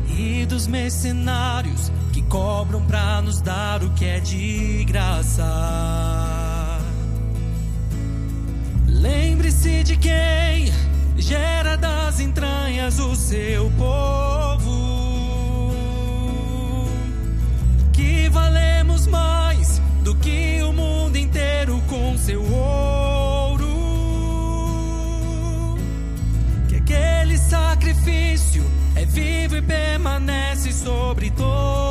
E 0.09 0.45
dos 0.45 0.66
mercenários 0.66 1.93
cobram 2.29 2.83
pra 2.83 3.22
nos 3.22 3.41
dar 3.41 3.83
o 3.83 3.91
que 3.91 4.05
é 4.05 4.20
de 4.20 4.85
graça. 4.85 5.45
Lembre-se 8.87 9.83
de 9.83 9.97
quem 9.97 10.72
gera 11.16 11.76
das 11.76 12.20
entranhas 12.20 12.99
o 12.99 13.16
seu 13.16 13.70
povo. 13.72 15.72
Que 17.93 18.29
valemos 18.29 19.07
mais 19.07 19.81
do 20.03 20.14
que 20.14 20.62
o 20.62 20.72
mundo 20.72 21.16
inteiro 21.16 21.83
com 21.89 22.16
seu 22.18 22.43
ouro. 22.43 23.66
Que 26.68 26.76
aquele 26.76 27.39
sacrifício 27.39 28.64
é 28.95 29.07
vivo 29.07 29.57
e 29.57 29.62
permanece 29.62 30.72
sobre 30.72 31.31
todos 31.31 31.88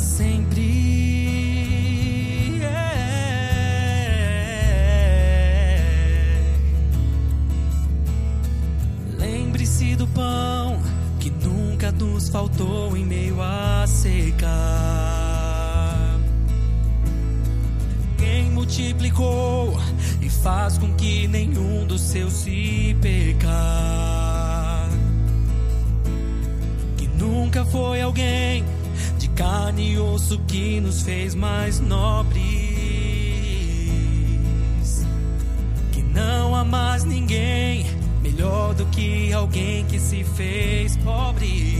sempre. 0.00 0.62
É. 2.62 2.96
Lembre-se 9.18 9.96
do 9.96 10.06
pão 10.08 10.80
que 11.18 11.30
nunca 11.30 11.90
nos 11.92 12.28
faltou 12.28 12.96
em 12.96 13.04
meio 13.04 13.40
a 13.40 13.84
secar. 13.86 14.46
Quem 18.18 18.50
multiplicou 18.50 19.80
e 20.20 20.28
faz 20.28 20.78
com 20.78 20.92
que 20.94 21.26
nenhum 21.28 21.86
dos 21.86 22.00
seus 22.00 22.32
se 22.32 22.96
pecar. 23.00 24.88
Que 26.96 27.08
nunca 27.08 27.64
foi 27.64 28.00
alguém 28.02 28.75
carne 29.36 29.92
e 29.92 29.98
osso 29.98 30.38
que 30.48 30.80
nos 30.80 31.02
fez 31.02 31.34
mais 31.34 31.78
nobres. 31.78 32.42
Que 35.92 36.02
não 36.02 36.54
há 36.54 36.64
mais 36.64 37.04
ninguém 37.04 37.86
melhor 38.22 38.74
do 38.74 38.86
que 38.86 39.32
alguém 39.32 39.84
que 39.84 40.00
se 40.00 40.24
fez 40.24 40.96
pobre. 40.96 41.76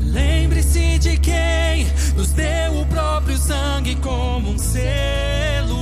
Lembre-se 0.00 0.98
de 0.98 1.16
quem 1.16 1.86
nos 2.14 2.32
deu 2.32 2.80
o 2.80 2.86
próprio 2.86 3.38
sangue 3.38 3.96
como 3.96 4.50
um 4.50 4.58
selo. 4.58 5.74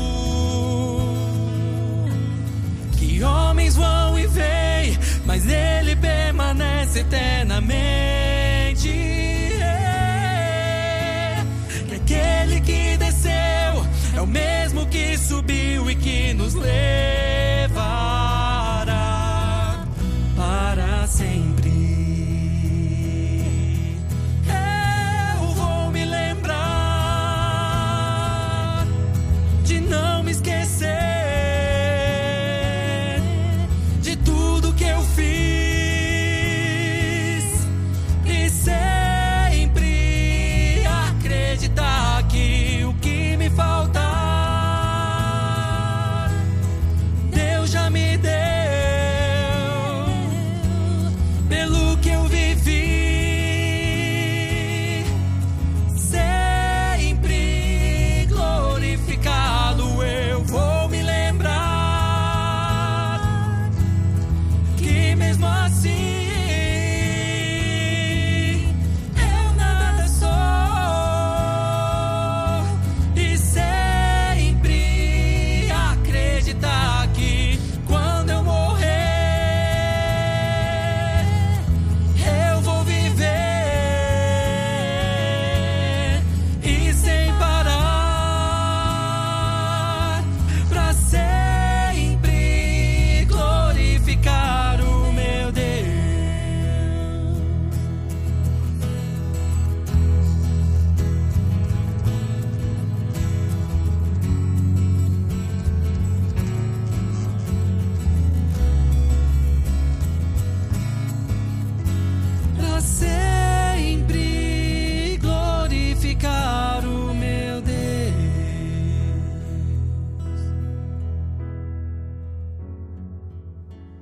Que 2.97 3.23
homens 3.23 3.77
vão 3.77 4.19
e 4.19 4.27
vêm, 4.29 4.99
mas 5.27 5.47
ele 5.47 5.97
permanece 5.97 7.01
eternamente. 7.01 7.32
E 16.55 16.61
que 16.61 17.12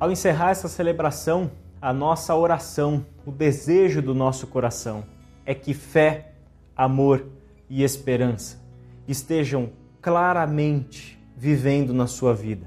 Ao 0.01 0.11
encerrar 0.11 0.53
essa 0.53 0.67
celebração, 0.67 1.51
a 1.79 1.93
nossa 1.93 2.35
oração, 2.35 3.05
o 3.27 3.31
desejo 3.31 4.01
do 4.01 4.15
nosso 4.15 4.47
coração 4.47 5.05
é 5.45 5.55
que 5.55 5.75
fé, 5.75 6.33
amor 6.75 7.27
e 7.69 7.83
esperança 7.83 8.59
estejam 9.07 9.69
claramente 10.01 11.21
vivendo 11.37 11.93
na 11.93 12.07
sua 12.07 12.35
vida. 12.35 12.67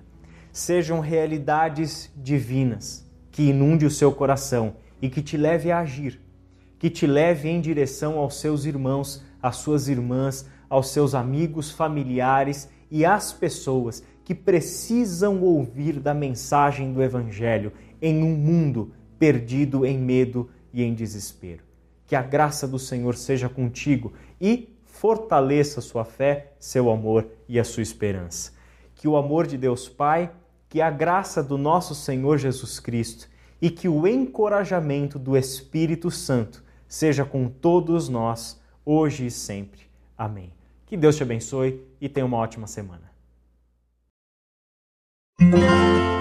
Sejam 0.52 1.00
realidades 1.00 2.14
divinas 2.16 3.04
que 3.32 3.50
inunde 3.50 3.88
o 3.88 3.90
seu 3.90 4.12
coração 4.12 4.76
e 5.02 5.10
que 5.10 5.24
te 5.24 5.36
leve 5.36 5.72
a 5.72 5.80
agir, 5.80 6.22
que 6.78 6.88
te 6.88 7.08
leve 7.08 7.50
em 7.50 7.60
direção 7.60 8.20
aos 8.20 8.40
seus 8.40 8.66
irmãos, 8.66 9.26
às 9.42 9.56
suas 9.56 9.88
irmãs, 9.88 10.48
aos 10.70 10.90
seus 10.90 11.16
amigos, 11.16 11.72
familiares 11.72 12.70
e 12.92 13.04
às 13.04 13.34
pessoas 13.34 14.04
que 14.24 14.34
precisam 14.34 15.42
ouvir 15.42 16.00
da 16.00 16.14
mensagem 16.14 16.94
do 16.94 17.02
Evangelho 17.02 17.72
em 18.02 18.24
um 18.24 18.36
mundo 18.36 18.92
perdido 19.20 19.86
em 19.86 19.98
medo 19.98 20.50
e 20.74 20.84
em 20.84 20.94
desespero. 20.94 21.64
Que 22.06 22.16
a 22.16 22.22
graça 22.22 22.68
do 22.68 22.78
Senhor 22.78 23.16
seja 23.16 23.48
contigo 23.48 24.14
e 24.40 24.70
fortaleça 24.86 25.82
sua 25.82 26.06
fé, 26.06 26.54
seu 26.60 26.90
amor 26.90 27.28
e 27.48 27.60
a 27.60 27.64
sua 27.64 27.84
esperança. 27.84 28.52
Que 28.96 29.08
o 29.08 29.18
amor 29.18 29.48
de 29.48 29.58
Deus 29.58 29.90
Pai, 29.90 30.32
que 30.70 30.82
a 30.82 30.90
graça 30.90 31.44
do 31.44 31.58
nosso 31.58 31.94
Senhor 31.94 32.38
Jesus 32.38 32.80
Cristo 32.80 33.30
e 33.62 33.70
que 33.70 33.88
o 33.88 34.08
encorajamento 34.08 35.18
do 35.18 35.38
Espírito 35.38 36.12
Santo 36.12 36.64
seja 36.88 37.24
com 37.24 37.48
todos 37.48 38.10
nós, 38.10 38.62
hoje 38.86 39.26
e 39.26 39.32
sempre. 39.32 39.82
Amém. 40.18 40.52
Que 40.86 40.98
Deus 40.98 41.16
te 41.16 41.24
abençoe 41.24 41.82
e 42.00 42.08
tenha 42.08 42.26
uma 42.26 42.38
ótima 42.38 42.68
semana. 42.68 43.03
Música 45.52 46.13